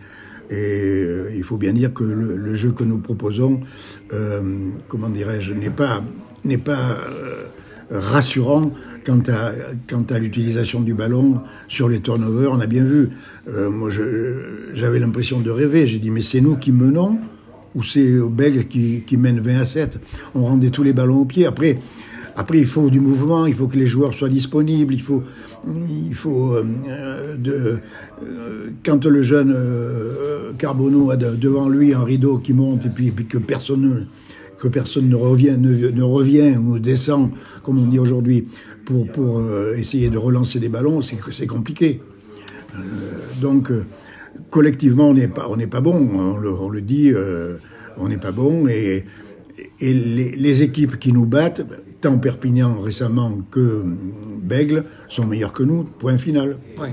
euh, 0.51 1.31
il 1.35 1.43
faut 1.43 1.57
bien 1.57 1.73
dire 1.73 1.93
que 1.93 2.03
le, 2.03 2.55
jeu 2.55 2.71
que 2.71 2.83
nous 2.83 2.99
proposons, 2.99 3.61
euh, 4.13 4.41
comment 4.87 5.09
dirais-je, 5.09 5.53
n'est 5.53 5.69
pas 5.69 6.01
rassurant 7.91 8.71
quant 9.05 9.21
à, 10.09 10.19
l'utilisation 10.19 10.81
du 10.81 10.93
ballon 10.93 11.41
sur 11.67 11.89
les 11.89 11.99
turnovers. 11.99 12.51
On 12.51 12.59
a 12.59 12.67
bien 12.67 12.85
vu. 12.85 13.09
Moi, 13.47 13.89
j'avais 14.73 14.99
l'impression 14.99 15.41
de 15.41 15.51
rêver. 15.51 15.87
J'ai 15.87 15.99
dit, 15.99 16.11
mais 16.11 16.21
c'est 16.21 16.41
nous 16.41 16.55
qui 16.55 16.71
menons 16.71 17.19
ou 17.75 17.83
c'est 17.83 18.19
aux 18.19 18.29
Belges 18.29 18.67
qui, 18.67 19.01
qui 19.01 19.17
mènent 19.17 19.39
20 19.39 19.59
à 19.59 19.65
7 19.65 19.99
On 20.35 20.45
rendait 20.45 20.69
tous 20.69 20.83
les 20.83 20.93
ballons 20.93 21.21
au 21.21 21.25
pied. 21.25 21.47
Après, 21.47 21.79
après, 22.35 22.59
il 22.59 22.65
faut 22.65 22.89
du 22.89 22.99
mouvement, 22.99 23.45
il 23.45 23.53
faut 23.53 23.67
que 23.67 23.77
les 23.77 23.87
joueurs 23.87 24.13
soient 24.13 24.29
disponibles, 24.29 24.93
il 24.93 25.01
faut, 25.01 25.23
il 25.67 26.15
faut 26.15 26.55
euh, 26.55 27.37
de, 27.37 27.79
euh, 28.23 28.69
quand 28.83 29.05
le 29.05 29.21
jeune 29.21 29.53
euh, 29.55 30.51
Carbonneau 30.57 31.11
a 31.11 31.17
de, 31.17 31.35
devant 31.35 31.69
lui 31.69 31.93
un 31.93 32.03
rideau 32.03 32.39
qui 32.39 32.53
monte 32.53 32.85
et 32.85 32.89
puis, 32.89 33.13
que 33.13 33.37
personne 33.37 34.07
ne 35.09 35.15
revient, 35.15 35.57
ne, 35.59 36.57
ou 36.57 36.79
descend, 36.79 37.31
comme 37.61 37.79
on 37.79 37.87
dit 37.87 37.99
aujourd'hui, 37.99 38.47
pour, 38.85 39.07
pour 39.07 39.39
euh, 39.39 39.75
essayer 39.77 40.09
de 40.09 40.17
relancer 40.17 40.59
des 40.59 40.69
ballons, 40.69 41.01
c'est 41.01 41.17
c'est 41.31 41.47
compliqué. 41.47 41.99
Euh, 42.75 42.79
donc, 43.41 43.71
euh, 43.71 43.85
collectivement, 44.49 45.09
on 45.09 45.13
n'est 45.13 45.27
pas, 45.27 45.47
pas 45.69 45.81
bon. 45.81 46.09
On 46.19 46.69
le, 46.69 46.81
dit, 46.81 47.11
euh, 47.13 47.57
on 47.97 48.09
n'est 48.09 48.17
pas 48.17 48.31
bon. 48.31 48.67
Et, 48.67 49.05
et 49.79 49.93
les, 49.93 50.63
équipes 50.63 50.97
qui 50.97 51.13
nous 51.13 51.25
battent, 51.25 51.61
tant 52.03 52.17
Perpignan 52.17 52.81
récemment 52.81 53.31
que 53.49 53.83
Bègle, 54.41 54.83
sont 55.07 55.25
meilleures 55.25 55.53
que 55.53 55.63
nous. 55.63 55.83
Point 55.83 56.17
final. 56.17 56.57
Oui. 56.79 56.89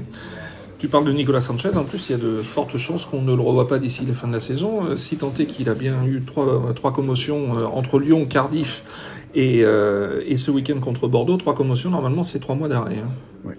Tu 0.78 0.88
parles 0.88 1.04
de 1.04 1.12
Nicolas 1.12 1.42
Sanchez, 1.42 1.76
en 1.76 1.84
plus 1.84 2.08
il 2.08 2.12
y 2.12 2.14
a 2.14 2.18
de 2.18 2.38
fortes 2.38 2.78
chances 2.78 3.04
qu'on 3.04 3.20
ne 3.20 3.34
le 3.34 3.42
revoie 3.42 3.68
pas 3.68 3.78
d'ici 3.78 4.06
la 4.06 4.14
fin 4.14 4.28
de 4.28 4.32
la 4.32 4.40
saison, 4.40 4.86
euh, 4.86 4.96
si 4.96 5.18
tant 5.18 5.32
est 5.38 5.44
qu'il 5.44 5.68
a 5.68 5.74
bien 5.74 6.06
eu 6.06 6.22
trois, 6.22 6.72
trois 6.74 6.94
commotions 6.94 7.58
euh, 7.58 7.66
entre 7.66 7.98
Lyon, 7.98 8.24
Cardiff 8.24 8.82
et, 9.34 9.60
euh, 9.62 10.22
et 10.26 10.38
ce 10.38 10.50
week-end 10.50 10.80
contre 10.80 11.06
Bordeaux, 11.06 11.36
trois 11.36 11.54
commotions, 11.54 11.90
normalement 11.90 12.22
c'est 12.22 12.38
trois 12.38 12.54
mois 12.54 12.68
d'arrêt. 12.68 12.96
Hein. 13.04 13.10
Ouais. 13.44 13.58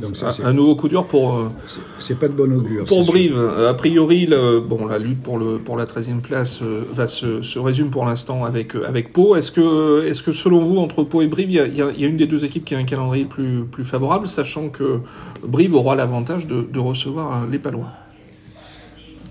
Donc 0.00 0.16
ça, 0.16 0.34
un 0.42 0.52
nouveau 0.52 0.76
coup 0.76 0.88
dur 0.88 1.06
pour. 1.06 1.36
Euh, 1.36 1.50
c'est 1.98 2.18
pas 2.18 2.28
de 2.28 2.32
bon 2.32 2.52
augure. 2.52 2.84
Pour 2.84 3.04
Brive, 3.04 3.34
sûr. 3.34 3.68
a 3.68 3.74
priori, 3.74 4.26
le, 4.26 4.60
bon, 4.60 4.86
la 4.86 4.98
lutte 4.98 5.22
pour 5.22 5.38
le 5.38 5.58
pour 5.58 5.76
la 5.76 5.86
13e 5.86 6.20
place 6.20 6.60
euh, 6.62 6.82
va 6.92 7.06
se, 7.06 7.42
se 7.42 7.58
résume 7.58 7.90
pour 7.90 8.04
l'instant 8.04 8.44
avec 8.44 8.74
euh, 8.74 8.86
avec 8.86 9.12
Pau. 9.12 9.36
Est-ce 9.36 9.50
que 9.50 10.04
est-ce 10.06 10.22
que 10.22 10.32
selon 10.32 10.64
vous, 10.64 10.78
entre 10.78 11.04
Pau 11.04 11.22
et 11.22 11.26
Brive, 11.26 11.50
il 11.50 11.56
y 11.56 11.60
a, 11.60 11.66
il 11.66 11.76
y 11.76 12.04
a, 12.04 12.08
une 12.08 12.16
des 12.16 12.26
deux 12.26 12.44
équipes 12.44 12.64
qui 12.64 12.74
a 12.74 12.78
un 12.78 12.84
calendrier 12.84 13.24
plus 13.24 13.64
plus 13.64 13.84
favorable, 13.84 14.26
sachant 14.26 14.68
que 14.68 15.00
Brive 15.46 15.74
aura 15.74 15.94
l'avantage 15.94 16.46
de, 16.46 16.62
de 16.62 16.78
recevoir 16.78 17.46
les 17.50 17.58
Palois? 17.58 17.88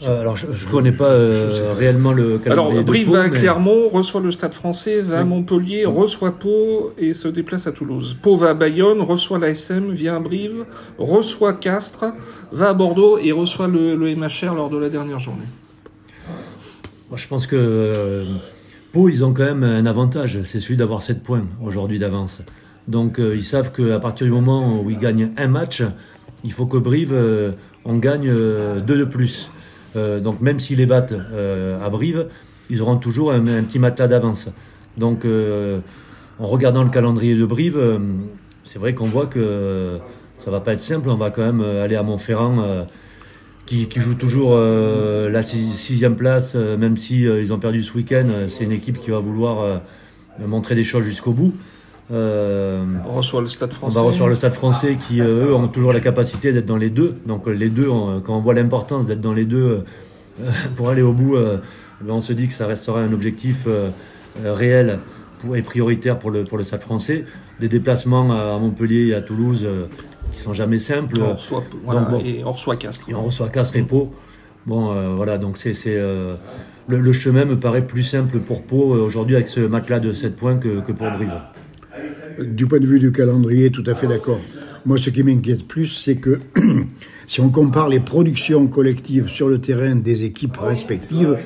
Euh, 0.06 0.22
alors, 0.22 0.36
je 0.38 0.48
ne 0.48 0.72
connais 0.72 0.92
pas 0.92 1.12
euh, 1.12 1.74
réellement 1.78 2.12
le 2.12 2.38
calendrier. 2.38 2.72
Alors, 2.72 2.86
Brive 2.86 3.12
va 3.12 3.22
à 3.22 3.28
mais... 3.28 3.38
Clermont, 3.38 3.90
reçoit 3.90 4.22
le 4.22 4.32
Stade 4.32 4.54
français, 4.54 5.02
va 5.02 5.20
à 5.20 5.24
Montpellier, 5.24 5.86
oui. 5.86 5.94
reçoit 5.94 6.32
Pau 6.32 6.94
et 6.98 7.14
se 7.14 7.28
déplace 7.28 7.68
à 7.68 7.72
Toulouse. 7.72 8.18
Pau 8.22 8.36
va 8.36 8.50
à 8.50 8.54
Bayonne, 8.54 9.02
reçoit 9.02 9.40
l'ASM, 9.40 9.92
vient 9.92 10.18
à 10.18 10.20
Brive, 10.20 10.66
reçoit 10.98 11.54
Castres, 11.54 12.14
va 12.52 12.70
à 12.70 12.74
Bordeaux 12.74 13.18
et 13.18 13.32
reçoit 13.32 13.68
le, 13.68 13.96
le 13.96 14.16
MHR 14.16 14.54
lors 14.56 14.70
de 14.70 14.78
la 14.78 14.90
dernière 14.90 15.20
journée. 15.20 15.46
Moi, 17.14 17.20
je 17.20 17.28
pense 17.28 17.46
que 17.46 17.56
euh, 17.56 18.24
Pau, 18.92 19.08
ils 19.08 19.24
ont 19.24 19.34
quand 19.34 19.46
même 19.46 19.64
un 19.64 19.86
avantage, 19.86 20.42
c'est 20.46 20.60
celui 20.60 20.78
d'avoir 20.78 21.04
7 21.04 21.22
points 21.22 21.46
aujourd'hui 21.64 22.00
d'avance. 22.00 22.42
Donc, 22.88 23.20
euh, 23.20 23.36
ils 23.36 23.46
savent 23.46 23.72
qu'à 23.72 24.00
partir 24.00 24.26
du 24.26 24.34
moment 24.34 24.82
où 24.82 24.90
ils 24.90 24.98
gagnent 24.98 25.30
un 25.38 25.48
match, 25.48 25.84
il 26.44 26.52
faut 26.52 26.66
que 26.66 26.78
Brive, 26.78 27.14
euh, 27.14 27.52
on 27.86 27.98
gagne 27.98 28.34
deux 28.34 28.98
de 28.98 29.06
plus. 29.06 29.52
Euh, 29.96 30.20
donc 30.20 30.42
même 30.42 30.60
s'ils 30.60 30.78
les 30.78 30.86
battent 30.86 31.14
euh, 31.14 31.84
à 31.84 31.90
Brive, 31.90 32.28
ils 32.70 32.82
auront 32.82 32.98
toujours 32.98 33.32
un, 33.32 33.42
petit 33.64 33.80
matelas 33.80 34.08
d'avance. 34.08 34.50
Donc 34.98 35.26
euh, 35.26 35.80
en 36.40 36.48
regardant 36.48 36.84
le 36.84 36.90
calendrier 36.90 37.36
de 37.36 37.46
Brive, 37.46 38.00
c'est 38.64 38.80
vrai 38.80 38.94
qu'on 38.94 39.08
voit 39.08 39.28
que 39.28 40.00
ça 40.40 40.52
va 40.52 40.60
pas 40.60 40.74
être 40.74 40.80
simple. 40.80 41.10
On 41.10 41.18
va 41.18 41.30
quand 41.30 41.44
même 41.44 41.62
aller 41.62 41.96
à 41.96 42.04
Montferrand. 42.04 42.86
Qui, 43.66 43.88
qui, 43.88 44.02
joue 44.02 44.16
toujours 44.16 44.58
la 44.58 45.42
sixième 45.42 46.18
place, 46.18 46.56
même 46.56 46.98
si 46.98 47.22
ils 47.22 47.54
ont 47.54 47.60
perdu 47.60 47.82
ce 47.82 47.94
week-end. 47.94 48.28
C'est 48.50 48.66
une 48.66 48.74
équipe 48.74 49.00
qui 49.00 49.10
va 49.10 49.20
vouloir 49.20 49.82
montrer 50.46 50.76
des 50.76 50.84
choses 50.84 51.06
jusqu'au 51.06 51.32
bout. 51.32 51.54
On 52.12 53.14
reçoit 53.14 53.42
le 53.42 53.48
Stade 53.48 53.74
français. 53.74 53.98
On 53.98 54.02
va 54.02 54.08
recevoir 54.08 54.30
le 54.30 54.36
Stade 54.36 54.54
français 54.54 54.98
qui, 55.08 55.22
eux, 55.22 55.54
ont 55.54 55.68
toujours 55.68 55.94
la 55.94 56.00
capacité 56.00 56.52
d'être 56.52 56.66
dans 56.66 56.78
les 56.78 56.90
deux. 56.90 57.16
Donc 57.26 57.48
les 57.48 57.70
deux, 57.70 57.90
on, 57.90 58.22
quand 58.22 58.38
on 58.38 58.42
voit 58.42 58.54
l'importance 58.54 59.06
d'être 59.06 59.22
dans 59.22 59.34
les 59.34 59.46
deux 59.46 59.84
pour 60.76 60.90
aller 60.90 61.02
au 61.02 61.14
bout, 61.14 61.38
on 62.08 62.22
se 62.22 62.34
dit 62.34 62.48
que 62.48 62.54
ça 62.54 62.68
restera 62.68 63.00
un 63.02 63.14
objectif 63.14 63.68
réel 64.44 65.00
pour, 65.40 65.56
et 65.56 65.62
prioritaire 65.62 66.20
pour 66.20 66.32
le, 66.32 66.44
pour 66.44 66.58
le 66.58 66.64
Stade 66.64 66.82
français. 66.82 67.26
Des 67.60 67.70
déplacements 67.70 68.32
à 68.32 68.58
Montpellier 68.60 69.08
et 69.08 69.16
à 69.16 69.22
Toulouse 69.22 69.68
qui 70.34 70.42
sont 70.42 70.54
jamais 70.54 70.80
simples. 70.80 71.20
On 71.22 71.34
reçoit, 71.34 71.64
voilà, 71.84 72.02
donc, 72.02 72.10
bon, 72.10 72.20
et 72.20 72.44
on 72.44 72.52
reçoit 72.52 72.76
Castres. 72.76 73.10
Et 73.10 73.14
on 73.14 73.22
reçoit 73.22 73.50
Castres 73.50 73.78
et 73.78 73.84
Pau. 73.84 74.14
Bon, 74.66 74.92
euh, 74.92 75.14
voilà, 75.16 75.38
donc 75.38 75.58
c'est 75.58 75.76
euh, 75.88 76.36
le, 76.88 77.00
le, 77.00 77.14
chemin 77.14 77.46
me 77.46 77.60
paraît 77.60 77.86
plus 77.86 78.04
simple 78.04 78.40
pour 78.40 78.64
Pau 78.64 78.94
euh, 78.94 79.02
aujourd'hui 79.02 79.36
avec 79.36 79.48
ce 79.48 79.60
matelas 79.60 80.00
de 80.00 80.14
7 80.14 80.36
points 80.36 80.58
que, 80.58 80.80
que 80.80 80.92
pour 80.92 81.10
Brive. 81.12 81.32
Du 82.40 82.66
point 82.66 82.80
de 82.80 82.88
vue 82.88 83.00
du 83.00 83.12
calendrier, 83.12 83.70
tout 83.70 83.84
à 83.86 83.96
fait 83.96 84.08
d'accord. 84.08 84.40
Moi, 84.86 84.98
ce 84.98 85.10
qui 85.10 85.24
m'inquiète 85.24 85.66
plus, 85.66 85.88
c'est 85.88 86.16
que 86.16 86.40
si 87.28 87.40
on 87.40 87.50
compare 87.50 87.90
les 87.90 88.00
productions 88.00 88.68
collectives 88.68 89.30
sur 89.30 89.48
le 89.48 89.60
terrain 89.60 89.96
des 89.96 90.24
équipes 90.24 90.58
respectives, 90.58 91.38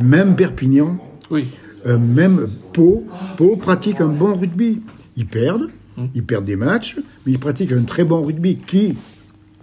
même 0.00 0.34
Perpignan, 0.34 0.98
oui. 1.30 1.48
euh, 1.86 1.98
même 1.98 2.48
Pau, 2.72 3.06
Pau 3.36 3.56
pratique 3.56 4.00
un 4.00 4.08
bon 4.08 4.34
rugby 4.34 4.80
Ils 5.16 5.26
perdent, 5.26 5.68
mmh. 5.96 6.04
ils 6.14 6.24
perdent 6.24 6.46
des 6.46 6.56
matchs, 6.56 6.96
mais 7.26 7.32
ils 7.32 7.38
pratiquent 7.38 7.72
un 7.72 7.82
très 7.82 8.04
bon 8.04 8.22
rugby 8.24 8.56
qui 8.56 8.94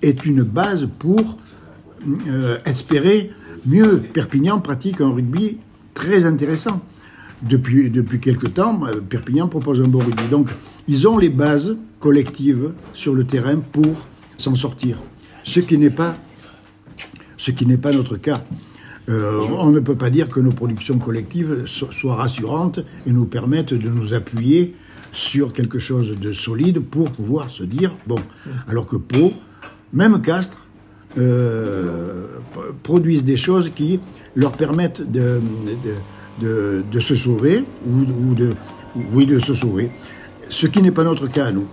est 0.01 0.25
une 0.25 0.43
base 0.43 0.87
pour 0.99 1.39
euh, 2.27 2.57
espérer 2.65 3.31
mieux. 3.65 4.03
Perpignan 4.13 4.59
pratique 4.59 5.01
un 5.01 5.11
rugby 5.11 5.57
très 5.95 6.25
intéressant. 6.25 6.81
Depuis, 7.43 7.89
depuis 7.89 8.19
quelque 8.19 8.47
temps, 8.47 8.81
euh, 8.85 8.99
Perpignan 8.99 9.47
propose 9.47 9.81
un 9.81 9.87
bon 9.87 9.99
rugby. 9.99 10.27
Donc, 10.29 10.49
ils 10.87 11.07
ont 11.07 11.17
les 11.17 11.29
bases 11.29 11.75
collectives 11.99 12.71
sur 12.93 13.13
le 13.13 13.25
terrain 13.25 13.57
pour 13.57 14.07
s'en 14.37 14.55
sortir. 14.55 14.97
Ce 15.43 15.59
qui 15.59 15.77
n'est 15.77 15.91
pas, 15.91 16.15
ce 17.37 17.51
qui 17.51 17.65
n'est 17.65 17.77
pas 17.77 17.91
notre 17.91 18.17
cas. 18.17 18.43
Euh, 19.09 19.39
on 19.57 19.69
ne 19.69 19.79
peut 19.79 19.95
pas 19.95 20.09
dire 20.09 20.29
que 20.29 20.39
nos 20.39 20.51
productions 20.51 20.97
collectives 20.97 21.65
soient 21.65 22.15
rassurantes 22.15 22.79
et 23.05 23.11
nous 23.11 23.25
permettent 23.25 23.73
de 23.73 23.89
nous 23.89 24.13
appuyer 24.13 24.75
sur 25.13 25.53
quelque 25.53 25.79
chose 25.79 26.19
de 26.19 26.33
solide 26.33 26.79
pour 26.79 27.11
pouvoir 27.11 27.49
se 27.49 27.63
dire 27.63 27.95
bon. 28.05 28.19
Alors 28.67 28.85
que 28.85 28.97
Pau, 28.97 29.31
même 29.93 30.21
Castres, 30.21 30.67
euh, 31.17 32.27
produisent 32.83 33.23
des 33.23 33.37
choses 33.37 33.71
qui 33.73 33.99
leur 34.35 34.51
permettent 34.51 35.01
de, 35.09 35.39
se 36.41 37.15
sauver 37.15 37.63
ou, 37.87 38.33
de, 38.33 38.53
oui, 39.13 39.25
de 39.25 39.39
se 39.39 39.53
sauver. 39.53 39.89
Ce 40.49 40.67
qui 40.67 40.81
n'est 40.81 40.91
pas 40.91 41.03
notre 41.03 41.27
cas 41.27 41.47
à 41.47 41.51
nous. 41.51 41.67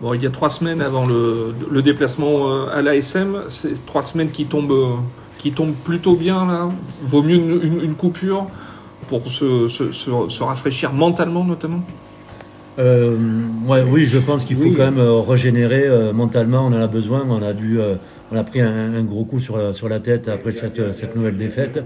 Bon, 0.00 0.14
il 0.14 0.22
y 0.22 0.26
a 0.26 0.30
trois 0.30 0.48
semaines 0.48 0.82
avant 0.82 1.06
le, 1.06 1.54
le 1.70 1.82
déplacement 1.82 2.50
euh, 2.50 2.66
à 2.72 2.82
l'ASM, 2.82 3.44
c'est 3.46 3.86
trois 3.86 4.02
semaines 4.02 4.30
qui 4.30 4.46
tombent, 4.46 5.00
qui 5.38 5.52
tombent 5.52 5.74
plutôt 5.84 6.16
bien 6.16 6.44
là. 6.44 6.68
Vaut 7.02 7.22
mieux 7.22 7.36
une, 7.64 7.94
coupure 7.94 8.48
pour 9.06 9.28
se, 9.28 9.68
se, 9.68 9.92
se, 9.92 10.42
rafraîchir 10.42 10.92
mentalement 10.92 11.44
notamment. 11.44 11.82
Euh, 12.78 13.16
ouais, 13.66 13.84
oui, 13.88 14.06
je 14.06 14.18
pense 14.18 14.44
qu'il 14.44 14.56
faut 14.56 14.70
quand 14.76 14.90
même 14.90 15.00
régénérer 15.00 16.12
mentalement. 16.12 16.66
On 16.66 16.72
en 16.72 16.80
a 16.80 16.88
besoin. 16.88 17.24
On 17.28 17.42
a 17.42 17.52
dû 17.52 17.78
on 18.32 18.36
a 18.36 18.42
pris 18.42 18.60
un, 18.60 19.02
gros 19.04 19.24
coup 19.24 19.38
sur, 19.38 19.74
sur 19.74 19.88
la 19.88 20.00
tête 20.00 20.26
après 20.26 20.52
cette, 20.52 20.94
cette 20.94 21.14
nouvelle 21.14 21.36
défaite. 21.36 21.84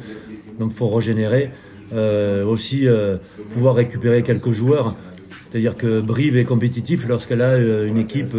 Donc 0.58 0.70
il 0.72 0.76
faut 0.76 0.88
régénérer. 0.88 1.50
Euh, 1.92 2.44
aussi 2.44 2.88
euh, 2.88 3.16
pouvoir 3.54 3.76
récupérer 3.76 4.22
quelques 4.22 4.50
joueurs. 4.50 4.96
C'est-à-dire 5.30 5.76
que 5.76 6.00
Brive 6.00 6.36
est 6.36 6.44
compétitif 6.44 7.06
lorsqu'elle 7.06 7.42
a 7.42 7.50
euh, 7.50 7.86
une 7.86 7.98
équipe 7.98 8.34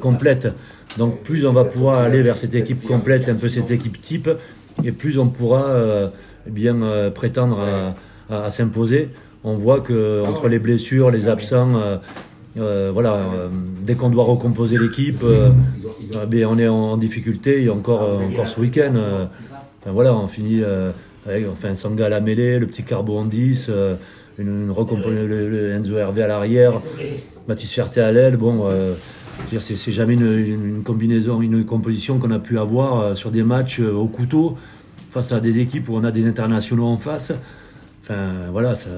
complète. 0.00 0.48
Donc 0.98 1.22
plus 1.22 1.46
on 1.46 1.52
va 1.52 1.64
pouvoir 1.64 2.00
aller 2.00 2.20
vers 2.22 2.36
cette 2.36 2.54
équipe 2.54 2.86
complète, 2.86 3.28
un 3.28 3.34
peu 3.34 3.48
cette 3.48 3.70
équipe 3.70 4.02
type, 4.02 4.28
et 4.84 4.92
plus 4.92 5.18
on 5.18 5.28
pourra 5.28 5.66
eh 6.46 6.50
bien 6.50 7.10
prétendre 7.14 7.60
à, 8.28 8.44
à, 8.44 8.50
s'imposer. 8.50 9.10
On 9.44 9.54
voit 9.54 9.80
que 9.80 10.22
entre 10.26 10.48
les 10.48 10.58
blessures, 10.58 11.12
les 11.12 11.28
absents, 11.28 12.00
euh, 12.58 12.90
voilà, 12.92 13.20
dès 13.82 13.94
qu'on 13.94 14.10
doit 14.10 14.24
recomposer 14.24 14.78
l'équipe, 14.78 15.22
euh, 15.22 15.50
ben, 16.26 16.44
on 16.46 16.58
est 16.58 16.66
en, 16.66 16.96
difficulté. 16.96 17.62
Et 17.62 17.70
encore, 17.70 18.20
encore 18.20 18.48
ce 18.48 18.58
week-end, 18.58 18.94
voilà, 19.86 20.14
on 20.14 20.26
finit 20.26 20.62
enfin, 21.50 21.74
Sanga 21.74 22.06
à 22.06 22.08
la 22.08 22.20
mêlée, 22.20 22.58
le 22.58 22.66
petit 22.66 22.82
Carbo 22.82 23.16
en 23.16 23.24
10, 23.24 23.70
une, 24.38 24.46
une 24.46 24.68
le, 24.68 25.72
Enzo 25.72 25.96
Hervé 25.96 26.22
à 26.22 26.26
l'arrière, 26.26 26.80
Mathis 27.48 27.72
Ferté 27.72 28.00
à 28.00 28.12
l'aile. 28.12 28.36
Bon, 28.36 28.68
c'est 29.58 29.92
jamais 29.92 30.14
une, 30.14 30.82
combinaison, 30.84 31.40
une 31.42 31.64
composition 31.64 32.18
qu'on 32.18 32.30
a 32.30 32.38
pu 32.38 32.58
avoir 32.58 33.16
sur 33.16 33.30
des 33.30 33.42
matchs 33.42 33.80
au 33.80 34.06
couteau 34.06 34.56
face 35.10 35.32
à 35.32 35.40
des 35.40 35.58
équipes 35.58 35.88
où 35.88 35.96
on 35.96 36.04
a 36.04 36.10
des 36.10 36.26
internationaux 36.26 36.86
en 36.86 36.96
face 36.96 37.32
voilà, 38.50 38.74
ça, 38.74 38.88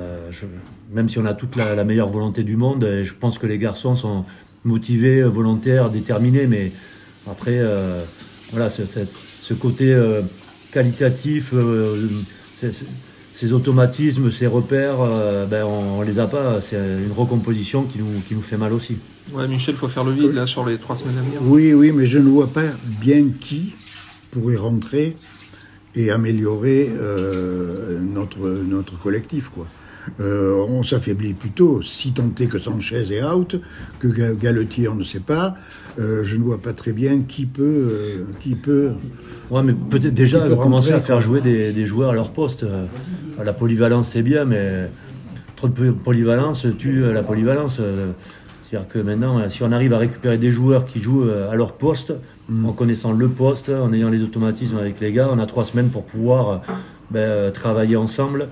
même 0.93 1.09
si 1.09 1.19
on 1.19 1.25
a 1.25 1.35
toute 1.35 1.57
la, 1.57 1.85
meilleure 1.85 2.09
volonté 2.09 2.45
du 2.45 2.57
monde, 2.57 3.03
je 3.03 3.13
pense 3.13 3.39
que 3.39 3.47
les 3.47 3.59
garçons 3.59 3.95
sont 3.95 4.25
motivés, 4.65 5.23
volontaires, 5.23 5.91
déterminés, 5.91 6.47
mais 6.47 6.73
après, 7.31 7.59
euh, 7.59 8.03
voilà, 8.53 8.69
ce 8.71 9.55
côté 9.55 9.93
euh, 9.93 10.23
qualitatif, 10.73 11.51
euh, 11.55 12.09
ces 13.33 13.53
automatismes, 13.53 14.31
ces 14.31 14.47
repères, 14.47 14.99
ben, 15.51 15.65
on, 15.65 16.01
ne 16.01 16.05
les 16.05 16.19
a 16.19 16.27
pas. 16.27 16.61
C'est 16.61 16.77
une 16.77 17.13
recomposition 17.13 17.85
qui 17.85 17.99
nous, 17.99 18.21
qui 18.29 18.35
nous 18.35 18.43
fait 18.43 18.57
mal 18.57 18.73
aussi. 18.73 18.97
Ouais, 19.33 19.49
Michel, 19.49 19.75
il 19.75 19.79
faut 19.79 19.89
faire 19.89 20.05
le 20.05 20.13
vide 20.13 20.33
là 20.33 20.47
sur 20.47 20.67
les 20.67 20.77
trois 20.79 20.97
semaines 20.97 21.19
à 21.19 21.23
venir. 21.23 21.41
Oui, 21.43 21.73
oui, 21.73 21.93
mais 21.93 22.07
je 22.07 22.19
ne 22.19 22.29
vois 22.29 22.49
pas 22.49 22.67
bien 23.01 23.31
qui 23.41 23.75
pourrait 24.31 24.57
rentrer 24.57 25.17
et 25.95 26.11
améliorer 26.11 26.91
euh, 26.91 28.01
notre, 28.01 28.49
notre 28.49 28.99
collectif. 28.99 29.51
Quoi. 29.51 29.67
Euh, 30.21 30.65
on 30.69 30.83
s'affaiblit 30.83 31.35
plutôt, 31.35 31.83
si 31.83 32.13
tant 32.13 32.31
est 32.41 32.47
que 32.47 32.59
Sanchez 32.59 33.13
est 33.13 33.23
out, 33.23 33.61
que 33.99 34.35
Galetier 34.35 34.89
on 34.89 34.95
ne 34.95 35.05
sait 35.05 35.21
pas. 35.21 35.55
Euh, 35.99 36.25
je 36.25 36.37
ne 36.37 36.43
vois 36.43 36.59
pas 36.59 36.73
très 36.73 36.93
bien 36.93 37.21
qui 37.21 37.47
peut... 37.47 38.25
qui 38.41 38.55
peut 38.55 38.93
ouais, 39.51 39.63
mais 39.63 39.73
peut-être 39.73 40.15
déjà 40.15 40.41
commencer 40.49 40.93
à 40.93 41.01
faire 41.01 41.21
jouer 41.21 41.41
des, 41.41 41.73
des, 41.73 41.87
joueurs 41.87 42.11
à 42.11 42.15
leur 42.15 42.33
poste. 42.33 42.67
La 43.43 43.53
polyvalence 43.53 44.09
c'est 44.09 44.23
bien, 44.23 44.45
mais 44.45 44.91
trop 45.57 45.69
de 45.69 45.91
polyvalence 45.91 46.67
tue 46.79 47.13
la 47.13 47.23
polyvalence. 47.23 47.81
C'est-à-dire 48.65 48.89
que 48.89 48.99
maintenant, 48.99 49.49
si 49.51 49.63
on 49.63 49.71
arrive 49.71 49.93
à 49.93 49.99
récupérer 49.99 50.39
des 50.39 50.51
joueurs 50.51 50.87
qui 50.87 50.99
jouent 50.99 51.29
à 51.31 51.55
leur 51.55 51.75
poste, 51.75 52.13
Mm. 52.49 52.67
en 52.67 52.73
connaissant 52.73 53.13
le 53.13 53.29
poste, 53.29 53.71
en 53.71 53.93
ayant 53.93 54.09
les 54.09 54.23
automatismes 54.23 54.79
avec 54.79 55.01
les 55.01 55.13
gars. 55.13 55.29
On 55.31 55.39
a 55.39 55.47
trois 55.47 55.65
semaines 55.65 55.91
pour 55.91 56.05
pouvoir 56.05 56.63
ben, 57.11 57.21
euh, 57.21 57.51
travailler 57.51 57.97
ensemble. 57.97 58.49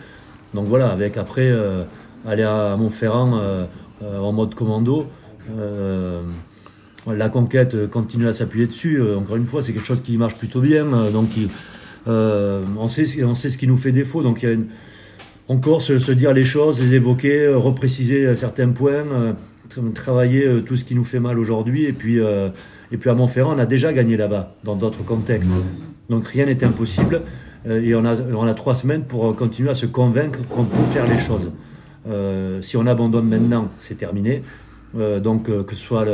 Donc 0.54 0.66
voilà, 0.66 0.88
avec 0.88 1.16
après 1.16 1.48
euh, 1.50 1.84
aller 2.26 2.42
à 2.42 2.76
Montferrand 2.76 3.38
euh, 3.38 3.66
en 4.02 4.32
mode 4.32 4.54
commando. 4.54 5.06
la 7.06 7.28
conquête 7.28 7.88
continue 7.90 8.28
à 8.28 8.32
s'appuyer 8.32 8.66
dessus. 8.66 9.02
encore 9.16 9.36
une 9.36 9.46
fois, 9.46 9.62
c'est 9.62 9.72
quelque 9.72 9.86
chose 9.86 10.02
qui 10.02 10.16
marche 10.16 10.36
plutôt 10.36 10.60
bien. 10.60 10.84
donc 11.12 11.28
on, 12.06 12.88
sait, 12.88 13.24
on 13.24 13.34
sait 13.34 13.50
ce 13.50 13.58
qui 13.58 13.66
nous 13.66 13.78
fait 13.78 13.92
défaut. 13.92 14.22
Donc 14.22 14.42
il 14.42 14.48
y 14.48 14.52
a 14.52 14.56
encore 15.48 15.82
se, 15.82 15.98
se, 15.98 16.12
dire 16.12 16.32
les 16.32 16.44
choses, 16.44 16.80
les 16.80 16.94
évoquer, 16.94 17.48
repréciser 17.48 18.36
certains 18.36 18.70
points, 18.70 19.04
travailler 19.94 20.62
tout 20.64 20.76
ce 20.76 20.84
qui 20.84 20.94
nous 20.94 21.04
fait 21.04 21.20
mal 21.20 21.38
aujourd'hui 21.38 21.84
et 21.84 21.92
puis 21.92 22.20
et 22.92 22.96
puis 22.96 23.10
à 23.10 23.14
Montferrand, 23.14 23.54
on 23.54 23.58
a 23.58 23.66
déjà 23.66 23.92
gagné 23.92 24.16
là-bas, 24.16 24.54
dans 24.64 24.76
d'autres 24.76 25.04
contextes. 25.04 25.48
Donc 26.08 26.26
rien 26.26 26.46
n'est 26.46 26.64
impossible. 26.64 27.22
Euh, 27.66 27.83
et 27.83 27.94
on 27.94 28.05
a, 28.05 28.16
on 28.16 28.46
a 28.46 28.55
trois 28.55 28.75
semaines 28.75 29.05
pour 29.05 29.35
continuer 29.37 29.70
à 29.70 29.75
se 29.75 29.87
convaincre 29.87 30.38
qu'on 30.49 30.64
peut 30.64 30.85
faire 30.92 31.07
les 31.07 31.18
choses. 31.18 31.53
Euh, 32.09 32.62
si 32.62 32.77
on 32.77 32.87
abandonne 32.87 33.29
maintenant, 33.29 33.68
c'est 33.81 33.96
terminé. 33.96 34.42
Euh, 34.99 35.20
donc 35.20 35.44
que 35.44 35.75
ce 35.75 35.81
soit 35.81 36.07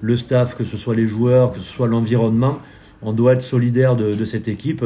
le, 0.00 0.16
staff, 0.16 0.56
que 0.56 0.64
ce 0.64 0.76
soit 0.76 0.94
les 0.94 1.06
joueurs, 1.06 1.52
que 1.52 1.58
ce 1.58 1.70
soit 1.70 1.86
l'environnement, 1.86 2.58
on 3.02 3.12
doit 3.12 3.34
être 3.34 3.42
solidaire 3.42 3.96
de, 3.96 4.24
cette 4.24 4.48
équipe, 4.48 4.84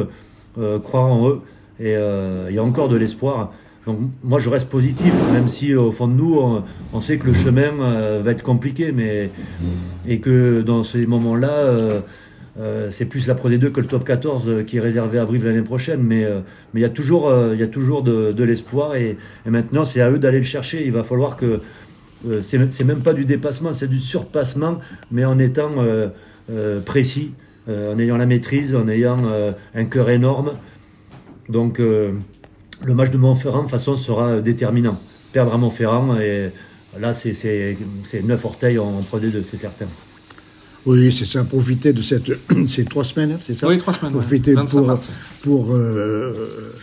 croire 0.83 1.05
en 1.05 1.29
eux. 1.29 1.41
Et 1.79 1.93
il 1.93 2.53
y 2.53 2.57
a 2.57 2.63
encore 2.63 2.89
de 2.89 2.97
l'espoir. 2.97 3.53
Donc 3.85 3.97
moi 4.23 4.39
je 4.39 4.49
reste 4.49 4.69
positif, 4.69 5.13
même 5.31 5.47
si 5.47 5.73
au 5.73 5.91
fond 5.91 6.07
de 6.07 6.13
nous 6.13 6.63
on, 6.93 7.01
sait 7.01 7.17
que 7.17 7.25
le 7.25 7.33
chemin 7.33 7.71
euh, 7.79 8.21
va 8.23 8.31
être 8.31 8.43
compliqué, 8.43 8.91
mais 8.91 9.31
et 10.07 10.19
que 10.19 10.61
dans 10.61 10.83
ces 10.83 11.05
moments-là, 11.05 12.01
euh, 12.59 12.87
euh, 12.87 12.91
c'est 12.91 13.05
plus 13.05 13.27
la 13.27 13.35
Pro 13.35 13.49
D2 13.49 13.71
que 13.71 13.81
le 13.81 13.87
Top 13.87 14.03
14 14.05 14.65
qui 14.67 14.77
est 14.77 14.81
réservé 14.81 15.17
à 15.19 15.25
Brive 15.25 15.45
l'année 15.45 15.61
prochaine. 15.61 16.01
Mais 16.03 16.25
mais 16.73 16.81
il 16.81 16.83
y 16.83 16.85
a 16.85 16.89
toujours 16.89 17.23
de, 18.03 18.43
l'espoir 18.43 18.95
et, 18.95 19.17
maintenant 19.45 19.85
c'est 19.85 20.01
à 20.01 20.11
eux 20.11 20.19
d'aller 20.19 20.39
le 20.39 20.45
chercher. 20.45 20.85
Il 20.85 20.91
va 20.91 21.03
falloir 21.03 21.37
que 21.37 21.61
c'est 22.41 22.83
même 22.83 23.01
pas 23.01 23.13
du 23.13 23.25
dépassement, 23.25 23.73
c'est 23.73 23.87
du 23.87 23.99
surpassement, 23.99 24.79
mais 25.11 25.25
en 25.25 25.39
étant 25.39 25.71
précis, 26.85 27.33
en 27.67 27.97
ayant 27.97 28.17
la 28.17 28.25
maîtrise, 28.25 28.75
en 28.75 28.87
ayant 28.87 29.23
un 29.75 29.85
cœur 29.85 30.09
énorme. 30.09 30.53
Donc 31.47 31.79
le 31.79 32.93
match 32.93 33.11
de 33.11 33.17
Montferrand, 33.17 33.59
de 33.59 33.63
toute 33.63 33.71
façon, 33.71 33.97
sera 33.97 34.41
déterminant. 34.41 34.99
Perdre 35.31 35.53
à 35.53 35.57
Montferrand, 35.57 36.19
et 36.19 36.49
là, 36.99 37.13
c'est 37.13 37.77
neuf 38.23 38.45
orteils 38.45 38.79
en, 38.79 39.01
Pro 39.03 39.19
D2, 39.19 39.43
c'est 39.43 39.57
certain. 39.57 39.85
Oui, 40.85 41.13
c'est 41.13 41.25
ça, 41.25 41.43
profiter 41.43 41.93
de 41.93 42.01
cette, 42.01 42.31
ces 42.67 42.85
trois 42.85 43.03
semaines, 43.03 43.37
c'est 43.43 43.53
ça 43.53 43.67
Oui, 43.67 43.77
trois 43.77 43.93
semaines. 43.93 44.13
Profiter 44.13 44.53
pour, 44.53 44.99
pour 45.41 45.75
euh, 45.75 46.73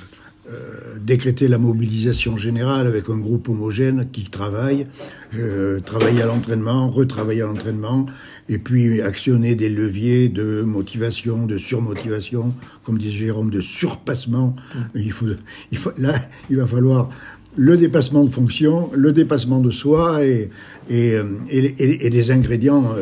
euh, 0.48 0.98
décréter 1.00 1.48
la 1.48 1.58
mobilisation 1.58 2.36
générale 2.36 2.86
avec 2.86 3.08
un 3.08 3.16
groupe 3.18 3.48
homogène 3.48 4.08
qui 4.12 4.24
travaille, 4.24 4.86
euh, 5.34 5.80
travailler 5.80 6.22
à 6.22 6.26
l'entraînement, 6.26 6.88
retravailler 6.88 7.42
à 7.42 7.46
l'entraînement, 7.46 8.06
et 8.48 8.58
puis 8.58 9.02
actionner 9.02 9.56
des 9.56 9.68
leviers 9.68 10.28
de 10.28 10.62
motivation, 10.62 11.46
de 11.46 11.58
surmotivation, 11.58 12.54
comme 12.84 12.96
disait 12.96 13.26
Jérôme, 13.26 13.50
de 13.50 13.60
surpassement. 13.60 14.54
Mm. 14.74 14.78
Il 14.94 15.12
faut, 15.12 15.26
il 15.72 15.78
faut, 15.78 15.92
là, 15.98 16.14
il 16.48 16.58
va 16.58 16.66
falloir 16.68 17.10
le 17.56 17.76
dépassement 17.76 18.24
de 18.24 18.30
fonction, 18.30 18.90
le 18.94 19.12
dépassement 19.12 19.60
de 19.60 19.70
soi 19.70 20.24
et, 20.24 20.50
et, 20.88 21.14
euh, 21.14 21.24
et, 21.48 22.10
des 22.10 22.30
ingrédients 22.30 22.94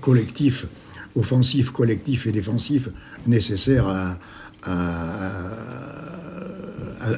collectifs, 0.00 0.66
offensifs, 1.16 1.70
collectifs 1.70 2.26
et 2.26 2.32
défensifs 2.32 2.88
nécessaires 3.26 3.88
à, 3.88 4.18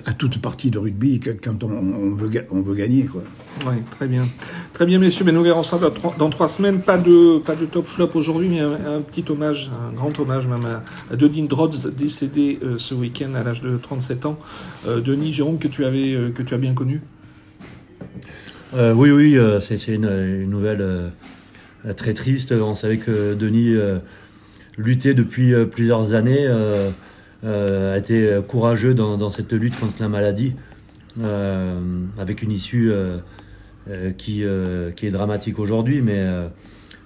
à 0.04 0.12
toute 0.14 0.40
partie 0.40 0.70
de 0.70 0.78
rugby 0.78 1.20
quand 1.20 1.62
on, 1.62 2.14
veut, 2.14 2.44
on 2.50 2.60
veut 2.62 2.74
gagner. 2.74 3.04
Quoi. 3.04 3.22
Oui, 3.64 3.82
très 3.90 4.06
bien. 4.06 4.26
Très 4.72 4.84
bien, 4.84 4.98
messieurs. 4.98 5.24
Mais 5.24 5.32
nous 5.32 5.42
verrons 5.42 5.62
ça 5.62 5.78
dans 6.18 6.30
trois, 6.30 6.48
semaines. 6.48 6.80
Pas 6.80 6.98
de, 6.98 7.38
pas 7.38 7.54
de 7.54 7.64
top 7.64 7.86
flop 7.86 8.10
aujourd'hui, 8.14 8.48
mais 8.48 8.60
un, 8.60 9.00
petit 9.00 9.24
hommage, 9.30 9.70
un 9.88 9.94
grand 9.94 10.18
hommage 10.18 10.46
même 10.46 10.66
à, 11.10 11.16
Denis 11.16 11.48
Drodz, 11.48 11.90
décédé 11.96 12.58
euh, 12.62 12.76
ce 12.76 12.94
week-end 12.94 13.34
à 13.34 13.42
l'âge 13.42 13.62
de 13.62 13.76
37 13.76 14.26
ans. 14.26 14.38
Euh, 14.86 15.00
Denis, 15.00 15.32
Jérôme, 15.32 15.58
que 15.58 15.68
tu, 15.68 15.84
avais, 15.84 16.12
euh, 16.12 16.30
que 16.30 16.42
tu 16.42 16.54
as 16.54 16.58
bien 16.58 16.74
connu? 16.74 17.00
Oui, 18.74 19.10
oui, 19.10 19.38
c'est 19.60 19.86
une, 19.86 20.44
nouvelle 20.50 20.84
très 21.96 22.12
triste. 22.12 22.52
On 22.52 22.74
savait 22.74 22.98
que 22.98 23.32
Denis 23.32 23.74
luttait 24.76 25.14
depuis 25.14 25.54
plusieurs 25.64 26.12
années, 26.12 26.46
a 27.42 27.96
été 27.96 28.38
courageux 28.46 28.92
dans, 28.92 29.30
cette 29.30 29.50
lutte 29.54 29.80
contre 29.80 29.94
la 30.00 30.10
maladie, 30.10 30.52
avec 32.18 32.42
une 32.42 32.52
issue 32.52 32.92
qui, 34.16 34.44
euh, 34.44 34.90
qui 34.90 35.06
est 35.06 35.10
dramatique 35.10 35.58
aujourd'hui. 35.58 36.02
Mais 36.02 36.18
euh, 36.18 36.48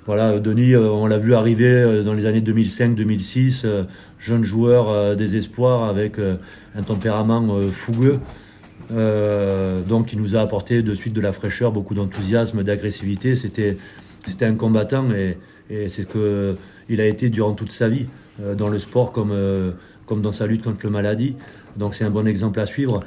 voilà, 0.06 0.38
Denis, 0.38 0.76
on 0.76 1.06
l'a 1.06 1.18
vu 1.18 1.34
arriver 1.34 2.02
dans 2.04 2.14
les 2.14 2.26
années 2.26 2.40
2005-2006, 2.40 3.66
jeune 4.18 4.44
joueur 4.44 5.14
des 5.14 5.36
espoirs 5.36 5.84
avec 5.84 6.16
un 6.18 6.82
tempérament 6.82 7.60
fougueux. 7.70 8.18
donc 8.90 10.12
il 10.12 10.20
nous 10.20 10.34
a 10.36 10.40
apporté 10.40 10.82
de 10.82 10.94
suite 10.94 11.12
de 11.12 11.20
la 11.20 11.32
fraîcheur, 11.32 11.70
beaucoup 11.70 11.94
d'enthousiasme, 11.94 12.64
d'agressivité. 12.64 13.36
C'était 13.36 13.76
c'était 14.26 14.46
un 14.46 14.54
combattant 14.54 15.10
et, 15.12 15.36
et 15.68 15.88
c'est 15.90 16.08
que 16.08 16.56
il 16.88 17.00
a 17.00 17.06
été 17.06 17.28
durant 17.28 17.52
toute 17.52 17.70
sa 17.70 17.88
vie 17.88 18.06
dans 18.56 18.68
le 18.68 18.80
sport 18.80 19.12
comme 19.12 19.34
comme 20.06 20.22
dans 20.22 20.32
sa 20.32 20.46
lutte 20.46 20.62
contre 20.62 20.80
le 20.82 20.90
maladie. 20.90 21.36
Donc 21.76 21.94
c'est 21.94 22.04
un 22.04 22.10
bon 22.10 22.26
exemple 22.26 22.58
à 22.58 22.66
suivre. 22.66 23.00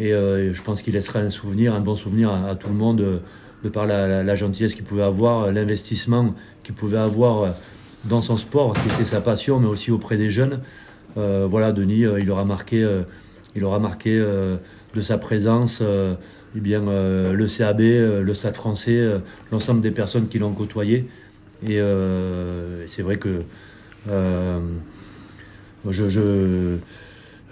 Et 0.00 0.14
euh, 0.14 0.54
je 0.54 0.62
pense 0.62 0.80
qu'il 0.80 0.94
laissera 0.94 1.18
un 1.18 1.28
souvenir, 1.28 1.74
un 1.74 1.80
bon 1.80 1.94
souvenir 1.94 2.32
à, 2.32 2.54
tout 2.56 2.68
le 2.68 2.74
monde 2.74 3.02
euh, 3.02 3.18
de 3.62 3.68
par 3.68 3.86
la, 3.86 4.34
gentillesse 4.34 4.74
qu'il 4.74 4.84
pouvait 4.84 5.02
avoir, 5.02 5.52
l'investissement 5.52 6.34
qu'il 6.62 6.74
pouvait 6.74 6.98
avoir 6.98 7.42
euh, 7.42 7.50
dans 8.06 8.22
son 8.22 8.38
sport, 8.38 8.72
qui 8.72 8.88
était 8.88 9.04
sa 9.04 9.20
passion, 9.20 9.60
mais 9.60 9.66
aussi 9.66 9.90
auprès 9.90 10.16
des 10.16 10.30
jeunes. 10.30 10.60
voilà, 11.16 11.70
Denis, 11.70 12.06
il 12.18 12.30
aura 12.30 12.46
marqué, 12.46 12.82
il 13.54 13.62
aura 13.62 13.78
marqué 13.78 14.18
de 14.18 15.02
sa 15.02 15.18
présence 15.18 15.82
eh 15.82 16.60
bien, 16.60 16.80
le 16.80 17.46
CAB, 17.46 17.80
le 17.80 18.32
Stade 18.32 18.54
français, 18.54 19.20
l'ensemble 19.52 19.82
des 19.82 19.90
personnes 19.90 20.28
qui 20.28 20.38
l'ont 20.38 20.52
côtoyé. 20.52 21.10
Et 21.68 21.78
c'est 22.86 23.02
vrai 23.02 23.18
que 23.18 23.42
je, 25.88 26.20
euh, 26.20 26.76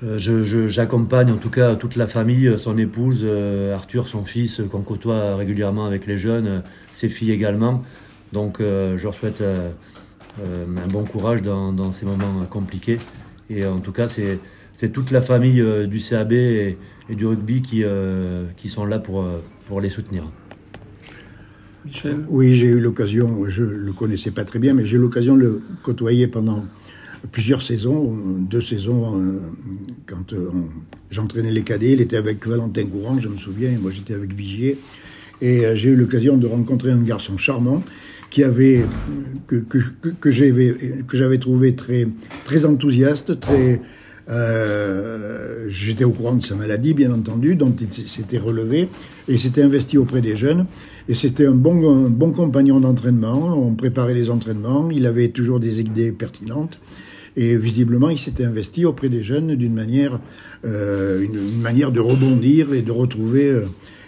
j'accompagne 0.02 1.30
en 1.32 1.36
tout 1.36 1.50
cas 1.50 1.74
toute 1.74 1.96
la 1.96 2.06
famille, 2.06 2.52
son 2.56 2.78
épouse, 2.78 3.20
euh, 3.22 3.74
Arthur, 3.74 4.06
son 4.08 4.24
fils, 4.24 4.60
qu'on 4.70 4.82
côtoie 4.82 5.36
régulièrement 5.36 5.86
avec 5.86 6.06
les 6.06 6.18
jeunes, 6.18 6.62
ses 6.92 7.08
filles 7.08 7.32
également. 7.32 7.84
Donc 8.32 8.60
euh, 8.60 8.96
je 8.96 9.04
leur 9.04 9.14
souhaite 9.14 9.42
un 9.42 10.88
bon 10.88 11.04
courage 11.04 11.42
dans, 11.42 11.92
ces 11.92 12.06
moments 12.06 12.44
compliqués. 12.48 12.98
Et 13.50 13.66
en 13.66 13.80
tout 13.80 13.92
cas, 13.92 14.08
c'est 14.08 14.92
toute 14.92 15.10
la 15.10 15.20
famille 15.20 15.64
du 15.88 15.98
CAB 15.98 16.32
et, 16.32 16.78
du 17.10 17.26
rugby 17.26 17.62
qui, 17.62 17.82
qui 18.56 18.68
sont 18.68 18.84
là 18.84 18.98
pour, 18.98 19.24
pour 19.66 19.80
les 19.80 19.90
soutenir. 19.90 20.24
Michel? 21.84 22.24
Oui, 22.28 22.54
j'ai 22.54 22.66
eu 22.66 22.80
l'occasion, 22.80 23.44
je 23.48 23.62
ne 23.62 23.70
le 23.70 23.92
connaissais 23.92 24.30
pas 24.30 24.44
très 24.44 24.58
bien, 24.58 24.74
mais 24.74 24.84
j'ai 24.84 24.96
eu 24.96 25.00
l'occasion 25.00 25.36
de 25.36 25.42
le 25.42 25.60
côtoyer 25.82 26.26
pendant 26.26 26.64
plusieurs 27.32 27.62
saisons, 27.62 28.16
deux 28.40 28.60
saisons, 28.60 29.20
euh, 29.20 29.40
quand 30.06 30.32
euh, 30.32 30.50
j'entraînais 31.10 31.52
les 31.52 31.62
cadets, 31.62 31.92
il 31.92 32.00
était 32.00 32.16
avec 32.16 32.46
Valentin 32.46 32.84
Courant, 32.86 33.18
je 33.20 33.28
me 33.28 33.36
souviens, 33.36 33.70
et 33.70 33.76
moi 33.76 33.90
j'étais 33.90 34.14
avec 34.14 34.32
Vigier. 34.32 34.78
Et 35.40 35.64
euh, 35.64 35.76
j'ai 35.76 35.90
eu 35.90 35.96
l'occasion 35.96 36.36
de 36.36 36.46
rencontrer 36.46 36.90
un 36.90 37.02
garçon 37.02 37.36
charmant 37.36 37.82
qui 38.30 38.44
avait, 38.44 38.84
que, 39.46 39.56
que, 39.56 39.78
que 40.08 40.30
j'avais 40.30 41.38
trouvé 41.38 41.74
très, 41.74 42.06
très 42.44 42.64
enthousiaste, 42.64 43.40
très. 43.40 43.80
J'étais 45.68 46.04
au 46.04 46.12
courant 46.12 46.34
de 46.34 46.42
sa 46.42 46.54
maladie, 46.54 46.94
bien 46.94 47.12
entendu, 47.12 47.54
dont 47.54 47.74
il 47.80 48.08
s'était 48.08 48.38
relevé 48.38 48.88
et 49.26 49.38
s'était 49.38 49.62
investi 49.62 49.98
auprès 49.98 50.20
des 50.20 50.36
jeunes. 50.36 50.66
Et 51.08 51.14
c'était 51.14 51.46
un 51.46 51.54
bon, 51.54 52.06
un 52.06 52.10
bon 52.10 52.32
compagnon 52.32 52.80
d'entraînement. 52.80 53.56
On 53.56 53.74
préparait 53.74 54.14
les 54.14 54.30
entraînements. 54.30 54.90
Il 54.90 55.06
avait 55.06 55.28
toujours 55.28 55.60
des 55.60 55.80
idées 55.80 56.12
pertinentes. 56.12 56.78
Et 57.36 57.56
visiblement, 57.56 58.10
il 58.10 58.18
s'était 58.18 58.44
investi 58.44 58.84
auprès 58.84 59.08
des 59.08 59.22
jeunes 59.22 59.54
d'une 59.54 59.72
manière, 59.72 60.18
euh, 60.64 61.22
une, 61.22 61.60
manière 61.60 61.92
de 61.92 62.00
rebondir 62.00 62.72
et 62.74 62.82
de 62.82 62.90
retrouver, 62.90 63.48
euh, 63.48 63.64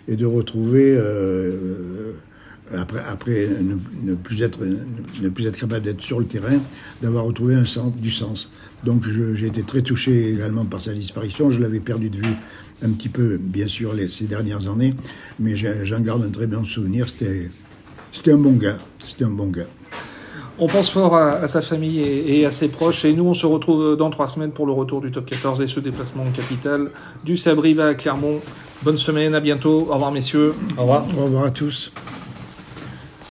et 0.09 0.17
de 0.17 0.27
retrouver 0.27 0.97
euh, 0.97 2.13
après, 2.77 3.01
après 3.09 3.49
ne, 4.05 4.15
plus 4.15 4.43
être, 4.43 4.59
ne 4.65 5.29
plus 5.29 5.47
être 5.47 5.59
capable 5.59 5.85
d'être 5.85 6.01
sur 6.01 6.19
le 6.19 6.27
terrain, 6.27 6.59
d'avoir 7.03 7.25
retrouvé 7.25 7.55
un 7.55 7.65
sens, 7.65 7.95
du 7.97 8.11
sens. 8.11 8.51
Donc 8.85 9.05
j'ai 9.35 9.47
été 9.47 9.63
très 9.63 9.83
touché 9.83 10.33
également 10.33 10.65
par 10.65 10.81
sa 10.81 10.93
disparition. 10.93 11.51
Je 11.51 11.61
l'avais 11.61 11.81
perdu 11.81 12.11
de 12.11 12.17
vue 12.17 12.35
un 12.83 12.91
petit 12.91 13.09
peu, 13.09 13.37
bien 13.37 13.69
sûr, 13.69 13.93
les, 13.93 14.09
ces 14.09 14.25
dernières 14.25 14.69
années, 14.69 14.95
mais 15.39 15.55
j'en 15.57 16.01
garde 16.01 16.25
un 16.25 16.31
très 16.31 16.47
bon 16.47 16.65
souvenir. 16.65 17.07
C'était 17.09 18.33
un 18.33 18.39
bon 18.39 18.53
gars. 18.53 18.79
C'était 19.05 19.25
un 19.25 19.31
bon 19.31 19.47
gars. 19.47 19.67
On 20.59 20.67
pense 20.67 20.91
fort 20.91 21.17
à, 21.17 21.49
sa 21.49 21.63
famille 21.63 22.01
et, 22.01 22.45
à 22.45 22.51
ses 22.51 22.69
proches. 22.69 23.07
Et 23.07 23.15
nous, 23.15 23.25
on 23.25 23.35
se 23.35 23.47
retrouve 23.47 23.97
dans 23.97 24.11
trois 24.11 24.29
semaines 24.29 24.53
pour 24.53 24.67
le 24.67 24.73
retour 24.73 25.01
du 25.01 25.11
top 25.11 25.25
14 25.25 25.63
et 25.63 25.67
ce 25.67 25.81
déplacement 25.81 26.25
de 26.25 26.37
capitale 26.37 26.91
du 27.25 27.39
Sabriva 27.39 27.87
à 27.87 27.95
Clermont. 27.95 28.41
Bonne 28.83 28.99
semaine, 28.99 29.35
à 29.35 29.41
bientôt. 29.41 29.89
Au 29.91 29.95
revoir, 29.95 30.13
messieurs. 30.13 30.55
Au 30.77 30.83
revoir. 30.83 31.07
Au 31.19 31.25
revoir 31.25 31.45
à 31.45 31.51
tous. 31.51 31.93